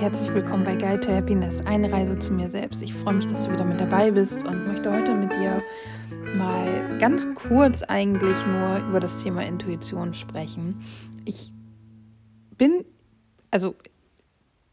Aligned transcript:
herzlich 0.00 0.32
willkommen 0.32 0.64
bei 0.64 0.76
Guide 0.76 0.98
to 0.98 1.12
Happiness, 1.12 1.60
eine 1.66 1.92
Reise 1.92 2.18
zu 2.18 2.32
mir 2.32 2.48
selbst. 2.48 2.80
Ich 2.80 2.94
freue 2.94 3.12
mich, 3.12 3.26
dass 3.26 3.44
du 3.44 3.52
wieder 3.52 3.66
mit 3.66 3.82
dabei 3.82 4.10
bist 4.10 4.48
und 4.48 4.66
möchte 4.66 4.90
heute 4.90 5.12
mit 5.14 5.30
dir 5.34 5.62
mal 6.38 6.96
ganz 6.98 7.28
kurz 7.34 7.82
eigentlich 7.82 8.34
nur 8.46 8.78
über 8.88 8.98
das 8.98 9.22
Thema 9.22 9.44
Intuition 9.44 10.14
sprechen. 10.14 10.82
Ich 11.26 11.52
bin, 12.56 12.86
also 13.50 13.74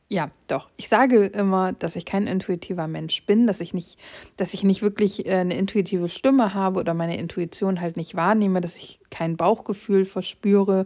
ja, 0.08 0.32
doch. 0.48 0.70
Ich 0.78 0.88
sage 0.88 1.26
immer, 1.26 1.74
dass 1.74 1.98
ich 1.98 2.06
kein 2.06 2.26
intuitiver 2.26 2.88
Mensch 2.88 3.26
bin, 3.26 3.48
dass 3.48 3.60
ich 3.60 3.74
nicht, 3.74 4.00
dass 4.38 4.54
ich 4.54 4.64
nicht 4.64 4.82
wirklich 4.82 5.26
äh, 5.26 5.34
eine 5.34 5.58
intuitive 5.58 6.08
Stimme 6.08 6.54
habe 6.54 6.80
oder 6.80 6.94
meine 6.94 7.18
Intuition 7.18 7.82
halt 7.82 7.98
nicht 7.98 8.16
wahrnehme, 8.16 8.62
dass 8.62 8.78
ich 8.78 9.02
kein 9.10 9.36
Bauchgefühl 9.36 10.06
verspüre. 10.06 10.86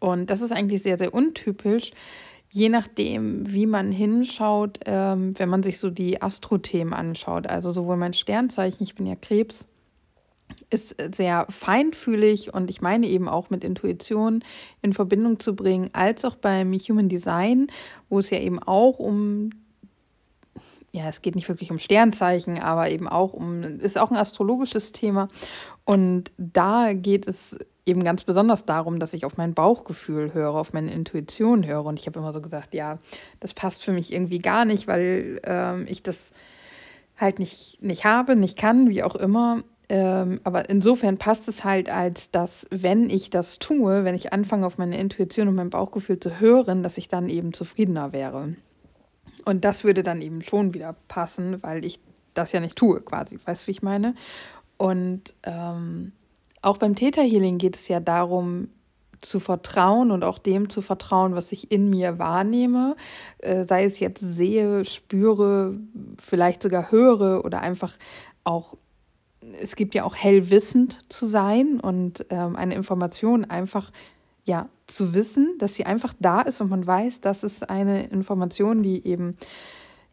Und 0.00 0.28
das 0.28 0.40
ist 0.40 0.50
eigentlich 0.50 0.82
sehr, 0.82 0.98
sehr 0.98 1.14
untypisch 1.14 1.92
je 2.50 2.68
nachdem, 2.68 3.52
wie 3.52 3.66
man 3.66 3.92
hinschaut, 3.92 4.80
ähm, 4.84 5.38
wenn 5.38 5.48
man 5.48 5.62
sich 5.62 5.78
so 5.78 5.88
die 5.90 6.20
Astrothemen 6.20 6.92
anschaut, 6.92 7.46
also 7.46 7.72
sowohl 7.72 7.96
mein 7.96 8.12
Sternzeichen, 8.12 8.82
ich 8.82 8.96
bin 8.96 9.06
ja 9.06 9.14
Krebs, 9.14 9.68
ist 10.68 10.96
sehr 11.14 11.46
feinfühlig 11.48 12.52
und 12.52 12.70
ich 12.70 12.80
meine 12.80 13.06
eben 13.06 13.28
auch 13.28 13.50
mit 13.50 13.62
Intuition 13.62 14.44
in 14.82 14.92
Verbindung 14.92 15.38
zu 15.38 15.54
bringen, 15.54 15.90
als 15.92 16.24
auch 16.24 16.34
beim 16.34 16.72
Human 16.72 17.08
Design, 17.08 17.68
wo 18.08 18.18
es 18.18 18.30
ja 18.30 18.38
eben 18.40 18.58
auch 18.58 18.98
um 18.98 19.50
ja, 20.92 21.08
es 21.08 21.22
geht 21.22 21.36
nicht 21.36 21.48
wirklich 21.48 21.70
um 21.70 21.78
Sternzeichen, 21.78 22.58
aber 22.58 22.90
eben 22.90 23.06
auch 23.06 23.32
um, 23.32 23.62
ist 23.78 23.96
auch 23.96 24.10
ein 24.10 24.16
astrologisches 24.16 24.90
Thema. 24.90 25.28
Und 25.84 26.32
da 26.36 26.94
geht 26.94 27.28
es 27.28 27.56
eben 27.90 28.04
ganz 28.04 28.24
besonders 28.24 28.64
darum, 28.64 28.98
dass 28.98 29.12
ich 29.12 29.24
auf 29.24 29.36
mein 29.36 29.54
Bauchgefühl 29.54 30.32
höre, 30.32 30.54
auf 30.54 30.72
meine 30.72 30.92
Intuition 30.92 31.66
höre. 31.66 31.84
Und 31.84 31.98
ich 31.98 32.06
habe 32.06 32.18
immer 32.18 32.32
so 32.32 32.40
gesagt, 32.40 32.74
ja, 32.74 32.98
das 33.40 33.52
passt 33.52 33.82
für 33.82 33.92
mich 33.92 34.12
irgendwie 34.12 34.38
gar 34.38 34.64
nicht, 34.64 34.86
weil 34.86 35.40
ähm, 35.44 35.86
ich 35.88 36.02
das 36.02 36.32
halt 37.18 37.38
nicht, 37.38 37.82
nicht 37.82 38.04
habe, 38.04 38.36
nicht 38.36 38.56
kann, 38.56 38.88
wie 38.88 39.02
auch 39.02 39.16
immer. 39.16 39.62
Ähm, 39.90 40.40
aber 40.44 40.70
insofern 40.70 41.18
passt 41.18 41.48
es 41.48 41.64
halt 41.64 41.90
als, 41.90 42.30
dass 42.30 42.66
wenn 42.70 43.10
ich 43.10 43.28
das 43.28 43.58
tue, 43.58 44.04
wenn 44.04 44.14
ich 44.14 44.32
anfange 44.32 44.64
auf 44.64 44.78
meine 44.78 44.98
Intuition 44.98 45.48
und 45.48 45.56
mein 45.56 45.70
Bauchgefühl 45.70 46.20
zu 46.20 46.38
hören, 46.38 46.82
dass 46.82 46.96
ich 46.96 47.08
dann 47.08 47.28
eben 47.28 47.52
zufriedener 47.52 48.12
wäre. 48.12 48.54
Und 49.44 49.64
das 49.64 49.84
würde 49.84 50.02
dann 50.02 50.22
eben 50.22 50.42
schon 50.42 50.74
wieder 50.74 50.94
passen, 51.08 51.62
weil 51.62 51.84
ich 51.84 51.98
das 52.34 52.52
ja 52.52 52.60
nicht 52.60 52.76
tue, 52.76 53.00
quasi. 53.00 53.38
Weißt 53.44 53.62
du, 53.62 53.66
wie 53.66 53.72
ich 53.72 53.82
meine? 53.82 54.14
Und 54.76 55.34
ähm, 55.42 56.12
auch 56.62 56.78
beim 56.78 56.94
Täterhealing 56.94 57.58
geht 57.58 57.76
es 57.76 57.88
ja 57.88 58.00
darum, 58.00 58.68
zu 59.20 59.40
vertrauen 59.40 60.10
und 60.10 60.24
auch 60.24 60.38
dem 60.38 60.70
zu 60.70 60.82
vertrauen, 60.82 61.34
was 61.34 61.52
ich 61.52 61.70
in 61.70 61.90
mir 61.90 62.18
wahrnehme, 62.18 62.96
äh, 63.38 63.64
sei 63.64 63.84
es 63.84 64.00
jetzt 64.00 64.20
sehe, 64.20 64.84
spüre, 64.84 65.78
vielleicht 66.18 66.62
sogar 66.62 66.90
höre 66.90 67.44
oder 67.44 67.60
einfach 67.60 67.96
auch, 68.44 68.76
es 69.60 69.76
gibt 69.76 69.94
ja 69.94 70.04
auch 70.04 70.16
hellwissend 70.16 70.98
zu 71.12 71.26
sein 71.26 71.80
und 71.80 72.26
ähm, 72.30 72.56
eine 72.56 72.74
Information 72.74 73.44
einfach 73.44 73.90
ja 74.44 74.68
zu 74.86 75.14
wissen, 75.14 75.54
dass 75.58 75.74
sie 75.74 75.86
einfach 75.86 76.14
da 76.18 76.40
ist 76.40 76.60
und 76.60 76.70
man 76.70 76.86
weiß, 76.86 77.20
dass 77.20 77.42
es 77.42 77.62
eine 77.62 78.06
Information, 78.06 78.82
die 78.82 79.06
eben 79.06 79.36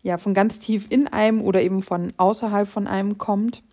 ja 0.03 0.17
von 0.17 0.33
ganz 0.33 0.59
tief 0.59 0.85
in 0.89 1.07
einem 1.07 1.41
oder 1.41 1.61
eben 1.61 1.81
von 1.81 2.13
außerhalb 2.17 2.67
von 2.67 2.87
einem 2.87 3.17
kommt 3.17 3.63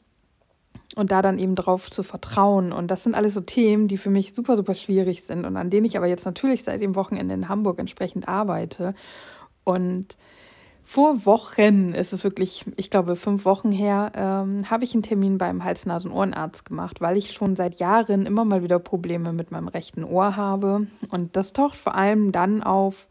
und 0.95 1.13
da 1.13 1.23
dann 1.23 1.39
eben 1.39 1.55
drauf 1.55 1.91
zu 1.91 2.03
vertrauen. 2.03 2.73
Und 2.73 2.91
das 2.91 3.05
sind 3.05 3.15
alles 3.15 3.35
so 3.35 3.41
Themen, 3.41 3.89
die 3.89 3.99
für 3.99 4.11
mich 4.11 4.35
super, 4.35 4.57
super 4.57 4.75
schwierig 4.75 5.25
sind 5.25 5.45
und 5.45 5.57
an 5.57 5.71
denen 5.71 5.87
ich 5.87 5.97
aber 5.97 6.07
jetzt 6.07 6.25
natürlich 6.25 6.65
seit 6.65 6.81
dem 6.81 6.95
Wochenende 6.95 7.35
in 7.35 7.49
Hamburg 7.49 7.79
entsprechend 7.79 8.29
arbeite. 8.29 8.95
Und 9.65 10.17
vor 10.87 11.25
Wochen, 11.25 11.95
ist 11.95 12.13
es 12.13 12.25
wirklich, 12.25 12.67
ich 12.77 12.91
glaube, 12.91 13.17
fünf 13.17 13.47
Wochen 13.47 13.73
her, 13.73 14.13
ähm, 14.15 14.71
habe 14.71 14.85
ich 14.85 14.93
einen 14.93 15.03
Termin 15.03 15.39
beim 15.39 15.65
Hals-Nasen-Ohrenarzt 15.65 16.67
gemacht, 16.67 17.01
weil 17.01 17.17
ich 17.17 17.33
schon 17.33 17.57
seit 17.57 17.77
Jahren 17.77 18.27
immer 18.27 18.45
mal 18.45 18.63
wieder 18.63 18.79
Probleme 18.79 19.33
mit 19.33 19.51
meinem 19.51 19.69
rechten 19.69 20.05
Ohr 20.05 20.37
habe. 20.37 20.87
Und 21.11 21.37
das 21.37 21.55
taucht 21.55 21.79
vor 21.79 21.95
allem 21.95 22.33
dann 22.33 22.63
auf, 22.63 23.09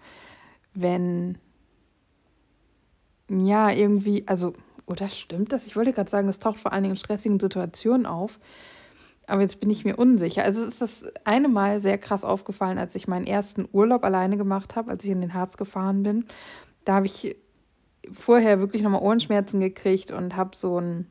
wenn, 0.76 1.40
ja, 3.28 3.72
irgendwie, 3.72 4.24
also 4.28 4.54
oder 4.86 5.08
stimmt 5.10 5.52
das? 5.52 5.66
Ich 5.66 5.76
wollte 5.76 5.94
gerade 5.94 6.10
sagen, 6.10 6.28
es 6.30 6.40
taucht 6.40 6.60
vor 6.60 6.74
allen 6.74 6.84
Dingen 6.84 6.94
in 6.94 7.00
stressigen 7.00 7.40
Situationen 7.40 8.06
auf. 8.06 8.40
Aber 9.26 9.42
jetzt 9.42 9.60
bin 9.62 9.70
ich 9.70 9.86
mir 9.86 9.96
unsicher. 9.96 10.44
Also 10.44 10.62
es 10.62 10.68
ist 10.68 10.82
das 10.82 11.06
eine 11.24 11.48
Mal 11.48 11.80
sehr 11.80 11.98
krass 11.98 12.26
aufgefallen, 12.26 12.78
als 12.78 12.96
ich 12.96 13.08
meinen 13.08 13.26
ersten 13.26 13.68
Urlaub 13.72 14.04
alleine 14.04 14.38
gemacht 14.38 14.76
habe, 14.76 14.92
als 14.92 15.04
ich 15.06 15.12
in 15.12 15.22
den 15.22 15.34
Harz 15.34 15.56
gefahren 15.56 16.04
bin. 16.04 16.26
Da 16.84 16.96
habe 16.96 17.06
ich 17.06 17.38
vorher 18.12 18.60
wirklich 18.60 18.82
nochmal 18.82 19.02
Ohrenschmerzen 19.02 19.62
gekriegt 19.62 20.12
und 20.12 20.36
habe 20.36 20.58
so 20.58 20.80
ein, 20.80 21.08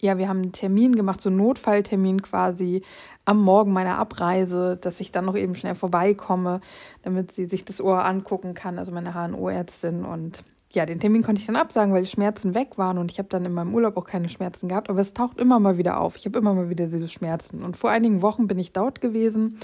ja, 0.00 0.16
wir 0.16 0.28
haben 0.28 0.40
einen 0.40 0.52
Termin 0.52 0.96
gemacht, 0.96 1.20
so 1.20 1.28
einen 1.28 1.36
Notfalltermin 1.36 2.22
quasi 2.22 2.82
am 3.26 3.42
Morgen 3.42 3.74
meiner 3.74 3.98
Abreise, 3.98 4.78
dass 4.78 5.00
ich 5.00 5.12
dann 5.12 5.26
noch 5.26 5.36
eben 5.36 5.54
schnell 5.54 5.74
vorbeikomme, 5.74 6.60
damit 7.02 7.32
sie 7.32 7.46
sich 7.46 7.66
das 7.66 7.82
Ohr 7.82 8.02
angucken 8.02 8.54
kann, 8.54 8.78
also 8.78 8.92
meine 8.92 9.12
HNO-Ärztin. 9.12 10.06
Und 10.06 10.42
ja, 10.72 10.86
den 10.86 11.00
Termin 11.00 11.22
konnte 11.22 11.40
ich 11.40 11.46
dann 11.46 11.56
absagen, 11.56 11.92
weil 11.92 12.02
die 12.02 12.08
Schmerzen 12.08 12.54
weg 12.54 12.78
waren 12.78 12.98
und 12.98 13.10
ich 13.10 13.18
habe 13.18 13.28
dann 13.28 13.44
in 13.44 13.52
meinem 13.52 13.74
Urlaub 13.74 13.96
auch 13.96 14.06
keine 14.06 14.28
Schmerzen 14.28 14.68
gehabt. 14.68 14.88
Aber 14.88 15.00
es 15.00 15.14
taucht 15.14 15.40
immer 15.40 15.58
mal 15.58 15.78
wieder 15.78 16.00
auf. 16.00 16.16
Ich 16.16 16.26
habe 16.26 16.38
immer 16.38 16.54
mal 16.54 16.70
wieder 16.70 16.86
diese 16.86 17.08
Schmerzen. 17.08 17.62
Und 17.64 17.76
vor 17.76 17.90
einigen 17.90 18.22
Wochen 18.22 18.46
bin 18.46 18.58
ich 18.58 18.72
dort 18.72 19.00
gewesen 19.00 19.58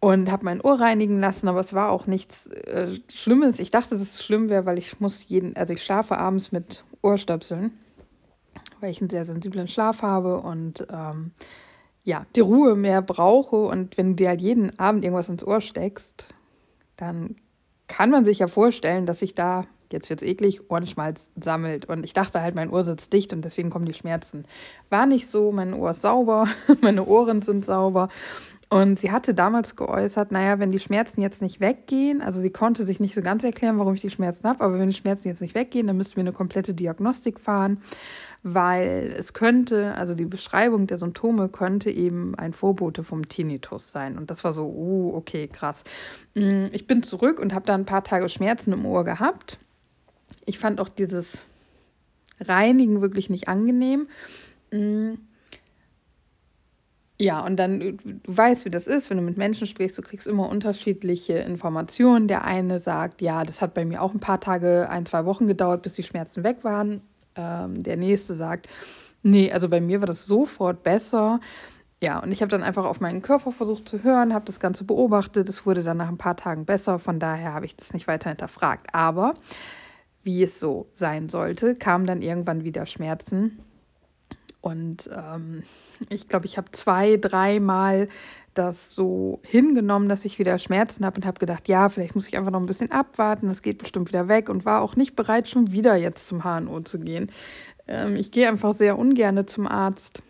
und 0.00 0.30
habe 0.30 0.46
mein 0.46 0.62
Ohr 0.62 0.80
reinigen 0.80 1.20
lassen, 1.20 1.48
aber 1.48 1.60
es 1.60 1.74
war 1.74 1.90
auch 1.90 2.06
nichts 2.06 2.46
äh, 2.46 2.98
Schlimmes. 3.12 3.58
Ich 3.58 3.70
dachte, 3.70 3.90
dass 3.90 4.00
es 4.00 4.24
schlimm 4.24 4.48
wäre, 4.48 4.64
weil 4.64 4.78
ich 4.78 5.00
muss 5.00 5.28
jeden, 5.28 5.54
also 5.56 5.74
ich 5.74 5.82
schlafe 5.82 6.16
abends 6.16 6.50
mit 6.50 6.82
Ohrstöpseln, 7.02 7.72
weil 8.80 8.90
ich 8.90 9.02
einen 9.02 9.10
sehr 9.10 9.26
sensiblen 9.26 9.68
Schlaf 9.68 10.00
habe 10.00 10.38
und 10.38 10.86
ähm, 10.90 11.32
ja, 12.04 12.24
die 12.34 12.40
Ruhe 12.40 12.74
mehr 12.74 13.02
brauche. 13.02 13.56
Und 13.56 13.98
wenn 13.98 14.10
du 14.10 14.14
dir 14.16 14.28
halt 14.30 14.40
jeden 14.40 14.78
Abend 14.78 15.04
irgendwas 15.04 15.28
ins 15.28 15.46
Ohr 15.46 15.60
steckst, 15.60 16.28
dann 16.96 17.36
kann 17.86 18.08
man 18.08 18.24
sich 18.24 18.38
ja 18.38 18.48
vorstellen, 18.48 19.04
dass 19.04 19.20
ich 19.20 19.34
da 19.34 19.66
jetzt 19.92 20.10
wird 20.10 20.22
es 20.22 20.28
eklig, 20.28 20.70
Ohrenschmalz 20.70 21.30
sammelt. 21.40 21.86
Und 21.86 22.04
ich 22.04 22.12
dachte 22.12 22.42
halt, 22.42 22.54
mein 22.54 22.70
Ohr 22.70 22.84
sitzt 22.84 23.12
dicht 23.12 23.32
und 23.32 23.44
deswegen 23.44 23.70
kommen 23.70 23.86
die 23.86 23.94
Schmerzen. 23.94 24.44
War 24.88 25.06
nicht 25.06 25.28
so, 25.28 25.52
mein 25.52 25.74
Ohr 25.74 25.90
ist 25.90 26.02
sauber, 26.02 26.48
meine 26.80 27.04
Ohren 27.06 27.42
sind 27.42 27.64
sauber. 27.64 28.08
Und 28.72 29.00
sie 29.00 29.10
hatte 29.10 29.34
damals 29.34 29.74
geäußert, 29.74 30.30
naja, 30.30 30.60
wenn 30.60 30.70
die 30.70 30.78
Schmerzen 30.78 31.20
jetzt 31.20 31.42
nicht 31.42 31.58
weggehen, 31.58 32.22
also 32.22 32.40
sie 32.40 32.50
konnte 32.50 32.84
sich 32.84 33.00
nicht 33.00 33.16
so 33.16 33.20
ganz 33.20 33.42
erklären, 33.42 33.78
warum 33.78 33.94
ich 33.94 34.00
die 34.00 34.10
Schmerzen 34.10 34.48
habe, 34.48 34.62
aber 34.62 34.78
wenn 34.78 34.88
die 34.88 34.94
Schmerzen 34.94 35.26
jetzt 35.26 35.42
nicht 35.42 35.56
weggehen, 35.56 35.88
dann 35.88 35.96
müssten 35.96 36.14
wir 36.14 36.20
eine 36.20 36.32
komplette 36.32 36.72
Diagnostik 36.72 37.40
fahren, 37.40 37.82
weil 38.44 39.12
es 39.18 39.32
könnte, 39.32 39.96
also 39.96 40.14
die 40.14 40.24
Beschreibung 40.24 40.86
der 40.86 40.98
Symptome 40.98 41.48
könnte 41.48 41.90
eben 41.90 42.36
ein 42.36 42.52
Vorbote 42.52 43.02
vom 43.02 43.28
Tinnitus 43.28 43.90
sein. 43.90 44.16
Und 44.16 44.30
das 44.30 44.44
war 44.44 44.52
so, 44.52 44.66
uh, 44.66 45.16
okay, 45.16 45.48
krass. 45.48 45.82
Mm, 46.36 46.66
ich 46.70 46.86
bin 46.86 47.02
zurück 47.02 47.40
und 47.40 47.52
habe 47.52 47.66
dann 47.66 47.80
ein 47.80 47.86
paar 47.86 48.04
Tage 48.04 48.28
Schmerzen 48.28 48.72
im 48.72 48.86
Ohr 48.86 49.02
gehabt 49.02 49.58
ich 50.46 50.58
fand 50.58 50.80
auch 50.80 50.88
dieses 50.88 51.42
Reinigen 52.40 53.00
wirklich 53.00 53.30
nicht 53.30 53.48
angenehm. 53.48 54.08
Mm. 54.72 55.14
Ja, 57.18 57.44
und 57.44 57.56
dann, 57.56 57.80
du 57.80 57.98
weißt, 58.24 58.64
wie 58.64 58.70
das 58.70 58.86
ist, 58.86 59.10
wenn 59.10 59.18
du 59.18 59.22
mit 59.22 59.36
Menschen 59.36 59.66
sprichst, 59.66 59.98
du 59.98 60.02
kriegst 60.02 60.26
immer 60.26 60.48
unterschiedliche 60.48 61.34
Informationen. 61.34 62.28
Der 62.28 62.44
eine 62.44 62.78
sagt, 62.78 63.20
ja, 63.20 63.44
das 63.44 63.60
hat 63.60 63.74
bei 63.74 63.84
mir 63.84 64.00
auch 64.00 64.14
ein 64.14 64.20
paar 64.20 64.40
Tage, 64.40 64.88
ein, 64.88 65.04
zwei 65.04 65.26
Wochen 65.26 65.46
gedauert, 65.46 65.82
bis 65.82 65.92
die 65.94 66.02
Schmerzen 66.02 66.44
weg 66.44 66.64
waren. 66.64 67.02
Ähm, 67.36 67.82
der 67.82 67.98
nächste 67.98 68.34
sagt, 68.34 68.68
nee, 69.22 69.52
also 69.52 69.68
bei 69.68 69.82
mir 69.82 70.00
war 70.00 70.06
das 70.06 70.24
sofort 70.24 70.82
besser. 70.82 71.40
Ja, 72.02 72.20
und 72.20 72.32
ich 72.32 72.40
habe 72.40 72.50
dann 72.50 72.62
einfach 72.62 72.86
auf 72.86 73.00
meinen 73.00 73.20
Körper 73.20 73.52
versucht 73.52 73.86
zu 73.86 74.02
hören, 74.02 74.32
habe 74.32 74.46
das 74.46 74.58
Ganze 74.58 74.84
beobachtet. 74.84 75.46
Es 75.50 75.66
wurde 75.66 75.82
dann 75.82 75.98
nach 75.98 76.08
ein 76.08 76.16
paar 76.16 76.36
Tagen 76.36 76.64
besser, 76.64 76.98
von 76.98 77.20
daher 77.20 77.52
habe 77.52 77.66
ich 77.66 77.76
das 77.76 77.92
nicht 77.92 78.08
weiter 78.08 78.30
hinterfragt. 78.30 78.94
Aber 78.94 79.34
wie 80.22 80.42
es 80.42 80.60
so 80.60 80.88
sein 80.92 81.28
sollte, 81.28 81.74
kamen 81.74 82.06
dann 82.06 82.22
irgendwann 82.22 82.64
wieder 82.64 82.86
Schmerzen. 82.86 83.60
Und 84.60 85.08
ähm, 85.16 85.62
ich 86.08 86.28
glaube, 86.28 86.46
ich 86.46 86.56
habe 86.58 86.70
zwei, 86.72 87.16
dreimal 87.16 88.08
das 88.54 88.90
so 88.90 89.40
hingenommen, 89.42 90.08
dass 90.08 90.24
ich 90.24 90.38
wieder 90.38 90.58
Schmerzen 90.58 91.06
habe 91.06 91.16
und 91.16 91.26
habe 91.26 91.38
gedacht, 91.38 91.68
ja, 91.68 91.88
vielleicht 91.88 92.14
muss 92.14 92.28
ich 92.28 92.36
einfach 92.36 92.50
noch 92.50 92.60
ein 92.60 92.66
bisschen 92.66 92.90
abwarten, 92.90 93.46
das 93.46 93.62
geht 93.62 93.78
bestimmt 93.78 94.08
wieder 94.08 94.28
weg 94.28 94.48
und 94.48 94.64
war 94.64 94.82
auch 94.82 94.96
nicht 94.96 95.14
bereit, 95.14 95.48
schon 95.48 95.72
wieder 95.72 95.96
jetzt 95.96 96.26
zum 96.26 96.42
HNO 96.42 96.80
zu 96.80 96.98
gehen. 96.98 97.30
Ähm, 97.86 98.16
ich 98.16 98.30
gehe 98.30 98.48
einfach 98.48 98.74
sehr 98.74 98.98
ungern 98.98 99.46
zum 99.46 99.66
Arzt 99.66 100.22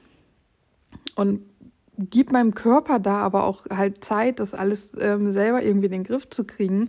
und 1.14 1.40
gebe 1.98 2.32
meinem 2.32 2.54
Körper 2.54 2.98
da 2.98 3.18
aber 3.18 3.44
auch 3.44 3.66
halt 3.66 4.04
Zeit, 4.04 4.38
das 4.38 4.54
alles 4.54 4.92
ähm, 4.98 5.32
selber 5.32 5.62
irgendwie 5.62 5.86
in 5.86 5.92
den 5.92 6.04
Griff 6.04 6.28
zu 6.30 6.44
kriegen. 6.44 6.88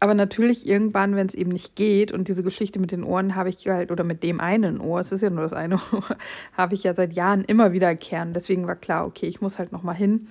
Aber 0.00 0.14
natürlich 0.14 0.66
irgendwann, 0.66 1.16
wenn 1.16 1.26
es 1.26 1.34
eben 1.34 1.50
nicht 1.50 1.74
geht 1.74 2.12
und 2.12 2.28
diese 2.28 2.44
Geschichte 2.44 2.78
mit 2.78 2.92
den 2.92 3.02
Ohren 3.02 3.34
habe 3.34 3.48
ich 3.48 3.66
halt, 3.66 3.90
oder 3.90 4.04
mit 4.04 4.22
dem 4.22 4.40
einen 4.40 4.80
Ohr, 4.80 5.00
es 5.00 5.10
ist 5.10 5.22
ja 5.22 5.30
nur 5.30 5.42
das 5.42 5.52
eine 5.52 5.74
Ohr, 5.92 6.16
habe 6.56 6.74
ich 6.74 6.84
ja 6.84 6.94
seit 6.94 7.14
Jahren 7.14 7.42
immer 7.44 7.72
wiederkehren. 7.72 8.32
Deswegen 8.32 8.66
war 8.66 8.76
klar, 8.76 9.06
okay, 9.06 9.26
ich 9.26 9.40
muss 9.40 9.58
halt 9.58 9.72
nochmal 9.72 9.96
hin. 9.96 10.28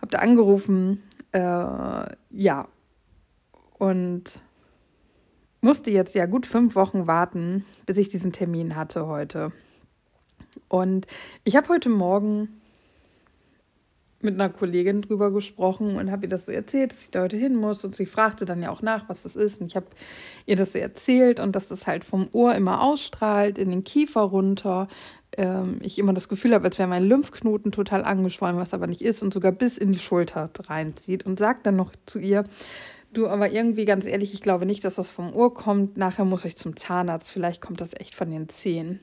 Habe 0.00 0.12
da 0.12 0.18
angerufen, 0.18 1.02
äh, 1.32 1.38
ja. 2.30 2.68
Und 3.78 4.40
musste 5.60 5.90
jetzt 5.90 6.14
ja 6.14 6.26
gut 6.26 6.46
fünf 6.46 6.76
Wochen 6.76 7.06
warten, 7.06 7.64
bis 7.86 7.96
ich 7.96 8.08
diesen 8.08 8.32
Termin 8.32 8.76
hatte 8.76 9.06
heute. 9.06 9.50
Und 10.68 11.06
ich 11.42 11.56
habe 11.56 11.68
heute 11.68 11.88
Morgen 11.88 12.60
mit 14.24 14.34
einer 14.34 14.48
Kollegin 14.48 15.02
drüber 15.02 15.30
gesprochen 15.30 15.96
und 15.96 16.10
habe 16.10 16.26
ihr 16.26 16.28
das 16.28 16.46
so 16.46 16.52
erzählt, 16.52 16.92
dass 16.92 17.04
ich 17.04 17.10
da 17.10 17.22
heute 17.22 17.36
hin 17.36 17.54
muss. 17.54 17.84
Und 17.84 17.94
sie 17.94 18.06
fragte 18.06 18.44
dann 18.44 18.62
ja 18.62 18.70
auch 18.70 18.82
nach, 18.82 19.08
was 19.08 19.22
das 19.22 19.36
ist. 19.36 19.60
Und 19.60 19.68
ich 19.68 19.76
habe 19.76 19.86
ihr 20.46 20.56
das 20.56 20.72
so 20.72 20.78
erzählt 20.78 21.40
und 21.40 21.54
dass 21.54 21.68
das 21.68 21.86
halt 21.86 22.04
vom 22.04 22.28
Ohr 22.32 22.54
immer 22.54 22.82
ausstrahlt, 22.82 23.58
in 23.58 23.70
den 23.70 23.84
Kiefer 23.84 24.22
runter. 24.22 24.88
Ähm, 25.36 25.78
ich 25.82 25.98
immer 25.98 26.12
das 26.12 26.28
Gefühl 26.28 26.54
habe, 26.54 26.64
als 26.64 26.78
wäre 26.78 26.88
mein 26.88 27.04
Lymphknoten 27.04 27.72
total 27.72 28.04
angeschwollen, 28.04 28.56
was 28.56 28.74
aber 28.74 28.86
nicht 28.86 29.02
ist 29.02 29.22
und 29.22 29.32
sogar 29.34 29.52
bis 29.52 29.78
in 29.78 29.92
die 29.92 29.98
Schulter 29.98 30.50
reinzieht. 30.66 31.26
Und 31.26 31.38
sagt 31.38 31.66
dann 31.66 31.76
noch 31.76 31.92
zu 32.06 32.18
ihr, 32.18 32.44
du, 33.12 33.28
aber 33.28 33.50
irgendwie 33.50 33.84
ganz 33.84 34.06
ehrlich, 34.06 34.34
ich 34.34 34.42
glaube 34.42 34.66
nicht, 34.66 34.84
dass 34.84 34.96
das 34.96 35.10
vom 35.10 35.32
Ohr 35.34 35.54
kommt. 35.54 35.96
Nachher 35.96 36.24
muss 36.24 36.44
ich 36.44 36.56
zum 36.56 36.76
Zahnarzt. 36.76 37.30
Vielleicht 37.30 37.60
kommt 37.60 37.80
das 37.80 37.92
echt 37.98 38.14
von 38.14 38.30
den 38.30 38.48
Zähnen. 38.48 39.00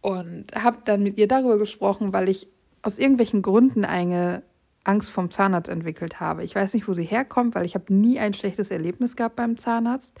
Und 0.00 0.54
habe 0.54 0.78
dann 0.84 1.02
mit 1.02 1.18
ihr 1.18 1.26
darüber 1.26 1.58
gesprochen, 1.58 2.12
weil 2.12 2.28
ich 2.28 2.48
aus 2.86 2.98
irgendwelchen 2.98 3.42
Gründen 3.42 3.84
eine 3.84 4.44
Angst 4.84 5.10
vom 5.10 5.32
Zahnarzt 5.32 5.68
entwickelt 5.68 6.20
habe. 6.20 6.44
Ich 6.44 6.54
weiß 6.54 6.72
nicht, 6.74 6.86
wo 6.86 6.94
sie 6.94 7.02
herkommt, 7.02 7.56
weil 7.56 7.66
ich 7.66 7.74
habe 7.74 7.92
nie 7.92 8.20
ein 8.20 8.32
schlechtes 8.32 8.70
Erlebnis 8.70 9.16
gehabt 9.16 9.34
beim 9.34 9.58
Zahnarzt. 9.58 10.16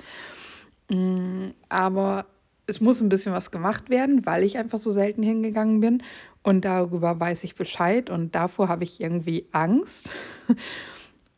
Mm, 0.90 1.50
aber 1.68 2.26
es 2.66 2.80
muss 2.80 3.00
ein 3.00 3.08
bisschen 3.08 3.32
was 3.32 3.52
gemacht 3.52 3.88
werden, 3.88 4.26
weil 4.26 4.42
ich 4.42 4.58
einfach 4.58 4.80
so 4.80 4.90
selten 4.90 5.22
hingegangen 5.22 5.80
bin. 5.80 6.02
Und 6.42 6.64
darüber 6.64 7.20
weiß 7.20 7.44
ich 7.44 7.54
Bescheid 7.54 8.10
und 8.10 8.34
davor 8.34 8.68
habe 8.68 8.82
ich 8.82 9.00
irgendwie 9.00 9.46
Angst. 9.52 10.10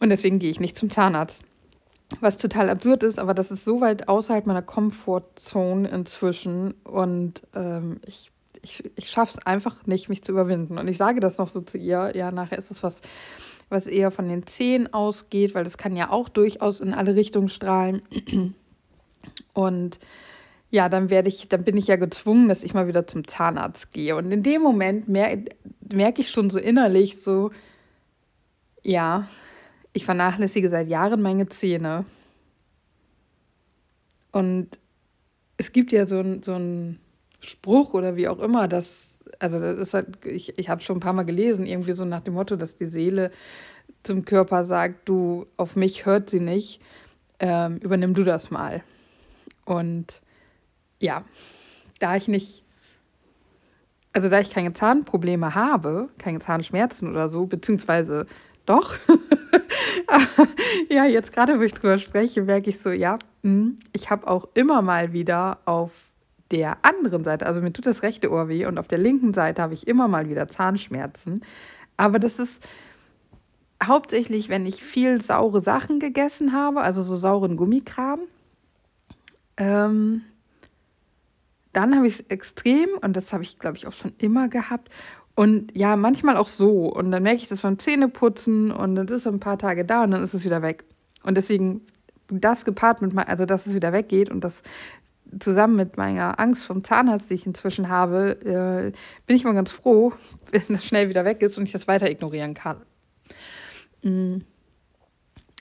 Und 0.00 0.10
deswegen 0.10 0.38
gehe 0.38 0.50
ich 0.50 0.60
nicht 0.60 0.76
zum 0.76 0.90
Zahnarzt. 0.90 1.42
Was 2.20 2.36
total 2.36 2.70
absurd 2.70 3.02
ist, 3.02 3.18
aber 3.18 3.34
das 3.34 3.50
ist 3.50 3.64
so 3.64 3.80
weit 3.80 4.08
außerhalb 4.08 4.46
meiner 4.46 4.62
Komfortzone 4.62 5.88
inzwischen. 5.88 6.74
Und 6.84 7.42
ähm, 7.52 8.00
ich 8.06 8.30
ich, 8.62 8.90
ich 8.96 9.10
schaffe 9.10 9.38
es 9.38 9.46
einfach 9.46 9.86
nicht, 9.86 10.08
mich 10.08 10.22
zu 10.22 10.32
überwinden. 10.32 10.78
Und 10.78 10.88
ich 10.88 10.96
sage 10.96 11.20
das 11.20 11.38
noch 11.38 11.48
so 11.48 11.60
zu 11.60 11.78
ihr, 11.78 12.12
ja, 12.14 12.30
nachher 12.30 12.58
ist 12.58 12.70
es 12.70 12.82
was, 12.82 13.00
was 13.68 13.86
eher 13.86 14.10
von 14.10 14.28
den 14.28 14.46
Zehen 14.46 14.92
ausgeht, 14.92 15.54
weil 15.54 15.64
das 15.64 15.78
kann 15.78 15.96
ja 15.96 16.10
auch 16.10 16.28
durchaus 16.28 16.80
in 16.80 16.94
alle 16.94 17.14
Richtungen 17.14 17.48
strahlen. 17.48 18.02
Und 19.54 19.98
ja, 20.70 20.88
dann 20.88 21.10
werde 21.10 21.28
ich, 21.28 21.48
dann 21.48 21.64
bin 21.64 21.76
ich 21.76 21.86
ja 21.86 21.96
gezwungen, 21.96 22.48
dass 22.48 22.62
ich 22.62 22.74
mal 22.74 22.88
wieder 22.88 23.06
zum 23.06 23.26
Zahnarzt 23.26 23.92
gehe. 23.92 24.16
Und 24.16 24.30
in 24.30 24.42
dem 24.42 24.62
Moment 24.62 25.08
merke 25.08 25.44
merk 25.92 26.18
ich 26.18 26.30
schon 26.30 26.50
so 26.50 26.58
innerlich 26.58 27.22
so, 27.22 27.50
ja, 28.82 29.28
ich 29.92 30.04
vernachlässige 30.04 30.68
seit 30.68 30.88
Jahren 30.88 31.22
meine 31.22 31.48
Zähne. 31.48 32.04
Und 34.32 34.78
es 35.56 35.72
gibt 35.72 35.92
ja 35.92 36.06
so 36.06 36.20
ein, 36.20 36.42
so 36.42 36.52
ein 36.52 37.00
Spruch 37.40 37.94
oder 37.94 38.16
wie 38.16 38.28
auch 38.28 38.38
immer, 38.38 38.68
das, 38.68 39.18
also 39.38 39.60
das 39.60 39.78
ist 39.78 39.94
halt, 39.94 40.24
ich, 40.26 40.58
ich 40.58 40.68
habe 40.68 40.82
schon 40.82 40.96
ein 40.96 41.00
paar 41.00 41.12
Mal 41.12 41.24
gelesen, 41.24 41.66
irgendwie 41.66 41.92
so 41.92 42.04
nach 42.04 42.20
dem 42.20 42.34
Motto, 42.34 42.56
dass 42.56 42.76
die 42.76 42.90
Seele 42.90 43.30
zum 44.02 44.24
Körper 44.24 44.64
sagt, 44.64 45.08
du, 45.08 45.46
auf 45.56 45.76
mich 45.76 46.06
hört 46.06 46.30
sie 46.30 46.40
nicht, 46.40 46.80
ähm, 47.40 47.76
übernimm 47.78 48.14
du 48.14 48.24
das 48.24 48.50
mal. 48.50 48.82
Und 49.64 50.22
ja, 51.00 51.24
da 52.00 52.16
ich 52.16 52.28
nicht, 52.28 52.64
also 54.12 54.28
da 54.28 54.40
ich 54.40 54.50
keine 54.50 54.72
Zahnprobleme 54.72 55.54
habe, 55.54 56.08
keine 56.18 56.40
Zahnschmerzen 56.40 57.08
oder 57.08 57.28
so, 57.28 57.46
beziehungsweise 57.46 58.26
doch, 58.66 58.96
ja, 60.90 61.04
jetzt 61.04 61.32
gerade, 61.32 61.58
wo 61.58 61.62
ich 61.62 61.74
drüber 61.74 61.98
spreche, 61.98 62.42
merke 62.42 62.70
ich 62.70 62.80
so, 62.80 62.90
ja, 62.90 63.18
hm, 63.42 63.78
ich 63.92 64.10
habe 64.10 64.26
auch 64.26 64.48
immer 64.54 64.82
mal 64.82 65.12
wieder 65.12 65.58
auf 65.64 66.07
der 66.50 66.84
anderen 66.84 67.24
Seite, 67.24 67.46
also 67.46 67.60
mir 67.60 67.72
tut 67.72 67.86
das 67.86 68.02
rechte 68.02 68.30
Ohr 68.30 68.48
weh 68.48 68.66
und 68.66 68.78
auf 68.78 68.88
der 68.88 68.98
linken 68.98 69.34
Seite 69.34 69.62
habe 69.62 69.74
ich 69.74 69.86
immer 69.86 70.08
mal 70.08 70.28
wieder 70.28 70.48
Zahnschmerzen. 70.48 71.42
Aber 71.96 72.18
das 72.18 72.38
ist 72.38 72.66
hauptsächlich, 73.82 74.48
wenn 74.48 74.66
ich 74.66 74.82
viel 74.82 75.20
saure 75.20 75.60
Sachen 75.60 76.00
gegessen 76.00 76.52
habe, 76.52 76.80
also 76.80 77.02
so 77.02 77.16
sauren 77.16 77.56
Gummikram. 77.56 78.20
Ähm, 79.56 80.22
dann 81.72 81.94
habe 81.94 82.06
ich 82.06 82.14
es 82.14 82.20
extrem 82.28 82.88
und 83.02 83.16
das 83.16 83.32
habe 83.32 83.42
ich, 83.42 83.58
glaube 83.58 83.76
ich, 83.76 83.86
auch 83.86 83.92
schon 83.92 84.12
immer 84.18 84.48
gehabt. 84.48 84.88
Und 85.34 85.76
ja, 85.76 85.94
manchmal 85.96 86.36
auch 86.36 86.48
so. 86.48 86.92
Und 86.92 87.12
dann 87.12 87.22
merke 87.22 87.42
ich 87.42 87.48
das 87.48 87.60
beim 87.60 87.78
Zähneputzen 87.78 88.72
und 88.72 88.96
dann 88.96 89.06
ist 89.06 89.12
es 89.12 89.26
ein 89.26 89.38
paar 89.38 89.58
Tage 89.58 89.84
da 89.84 90.02
und 90.02 90.10
dann 90.10 90.22
ist 90.22 90.34
es 90.34 90.44
wieder 90.44 90.62
weg. 90.62 90.84
Und 91.22 91.36
deswegen 91.36 91.82
das 92.28 92.64
gepaart 92.64 93.02
mit, 93.02 93.16
also 93.16 93.46
dass 93.46 93.66
es 93.66 93.74
wieder 93.74 93.92
weggeht 93.92 94.30
und 94.30 94.42
das 94.42 94.62
zusammen 95.38 95.76
mit 95.76 95.96
meiner 95.96 96.38
Angst 96.38 96.64
vom 96.64 96.84
Zahnarzt, 96.84 97.30
die 97.30 97.34
ich 97.34 97.46
inzwischen 97.46 97.88
habe, 97.88 98.38
äh, 98.44 98.92
bin 99.26 99.36
ich 99.36 99.44
mal 99.44 99.54
ganz 99.54 99.70
froh, 99.70 100.12
wenn 100.50 100.62
das 100.68 100.84
schnell 100.84 101.08
wieder 101.08 101.24
weg 101.24 101.42
ist 101.42 101.58
und 101.58 101.64
ich 101.64 101.72
das 101.72 101.88
weiter 101.88 102.10
ignorieren 102.10 102.54
kann. 102.54 102.82
Mm. 104.02 104.38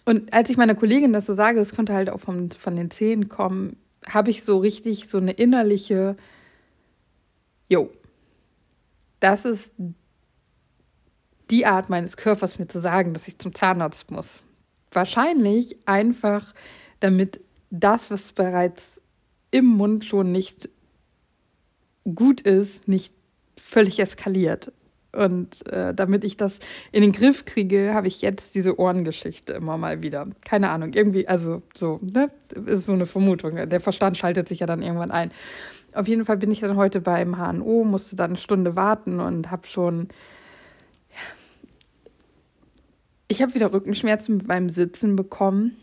Und 0.05 0.33
als 0.33 0.49
ich 0.49 0.55
meiner 0.55 0.75
Kollegin 0.75 1.11
das 1.11 1.25
so 1.25 1.33
sage, 1.33 1.59
das 1.59 1.75
könnte 1.75 1.93
halt 1.93 2.09
auch 2.09 2.21
von, 2.21 2.49
von 2.51 2.77
den 2.77 2.89
Zähnen 2.91 3.27
kommen, 3.27 3.75
habe 4.07 4.29
ich 4.29 4.43
so 4.43 4.57
richtig 4.57 5.09
so 5.09 5.17
eine 5.17 5.31
innerliche, 5.33 6.15
jo, 7.67 7.91
das 9.19 9.43
ist 9.43 9.73
die 11.49 11.65
Art 11.65 11.89
meines 11.89 12.15
Körpers, 12.15 12.59
mir 12.59 12.67
zu 12.67 12.79
sagen, 12.79 13.13
dass 13.13 13.27
ich 13.27 13.37
zum 13.37 13.53
Zahnarzt 13.53 14.11
muss. 14.11 14.41
Wahrscheinlich 14.91 15.77
einfach, 15.85 16.53
damit 16.99 17.41
das, 17.69 18.09
was 18.09 18.31
bereits 18.31 19.01
im 19.57 19.65
Mund 19.65 20.05
schon 20.05 20.31
nicht 20.31 20.69
gut 22.15 22.41
ist, 22.41 22.87
nicht 22.87 23.13
völlig 23.57 23.99
eskaliert. 23.99 24.71
Und 25.11 25.65
äh, 25.71 25.95
damit 25.95 26.23
ich 26.23 26.37
das 26.37 26.59
in 26.91 27.01
den 27.01 27.11
Griff 27.11 27.45
kriege, 27.45 27.93
habe 27.93 28.07
ich 28.07 28.21
jetzt 28.21 28.53
diese 28.53 28.79
Ohrengeschichte 28.79 29.53
immer 29.53 29.77
mal 29.77 30.03
wieder. 30.03 30.27
Keine 30.45 30.69
Ahnung, 30.69 30.93
irgendwie, 30.93 31.27
also 31.27 31.63
so, 31.75 31.99
ne? 32.03 32.29
Ist 32.65 32.85
so 32.85 32.91
eine 32.91 33.07
Vermutung. 33.07 33.55
Der 33.69 33.79
Verstand 33.79 34.17
schaltet 34.17 34.47
sich 34.47 34.59
ja 34.59 34.67
dann 34.67 34.83
irgendwann 34.83 35.11
ein. 35.11 35.31
Auf 35.93 36.07
jeden 36.07 36.25
Fall 36.25 36.37
bin 36.37 36.51
ich 36.51 36.59
dann 36.59 36.75
heute 36.75 37.01
beim 37.01 37.37
HNO, 37.37 37.83
musste 37.83 38.15
dann 38.15 38.31
eine 38.31 38.37
Stunde 38.37 38.75
warten 38.75 39.19
und 39.19 39.49
habe 39.49 39.65
schon. 39.65 40.09
Ich 43.27 43.41
habe 43.41 43.55
wieder 43.55 43.73
Rückenschmerzen 43.73 44.45
beim 44.45 44.69
Sitzen 44.69 45.15
bekommen 45.15 45.77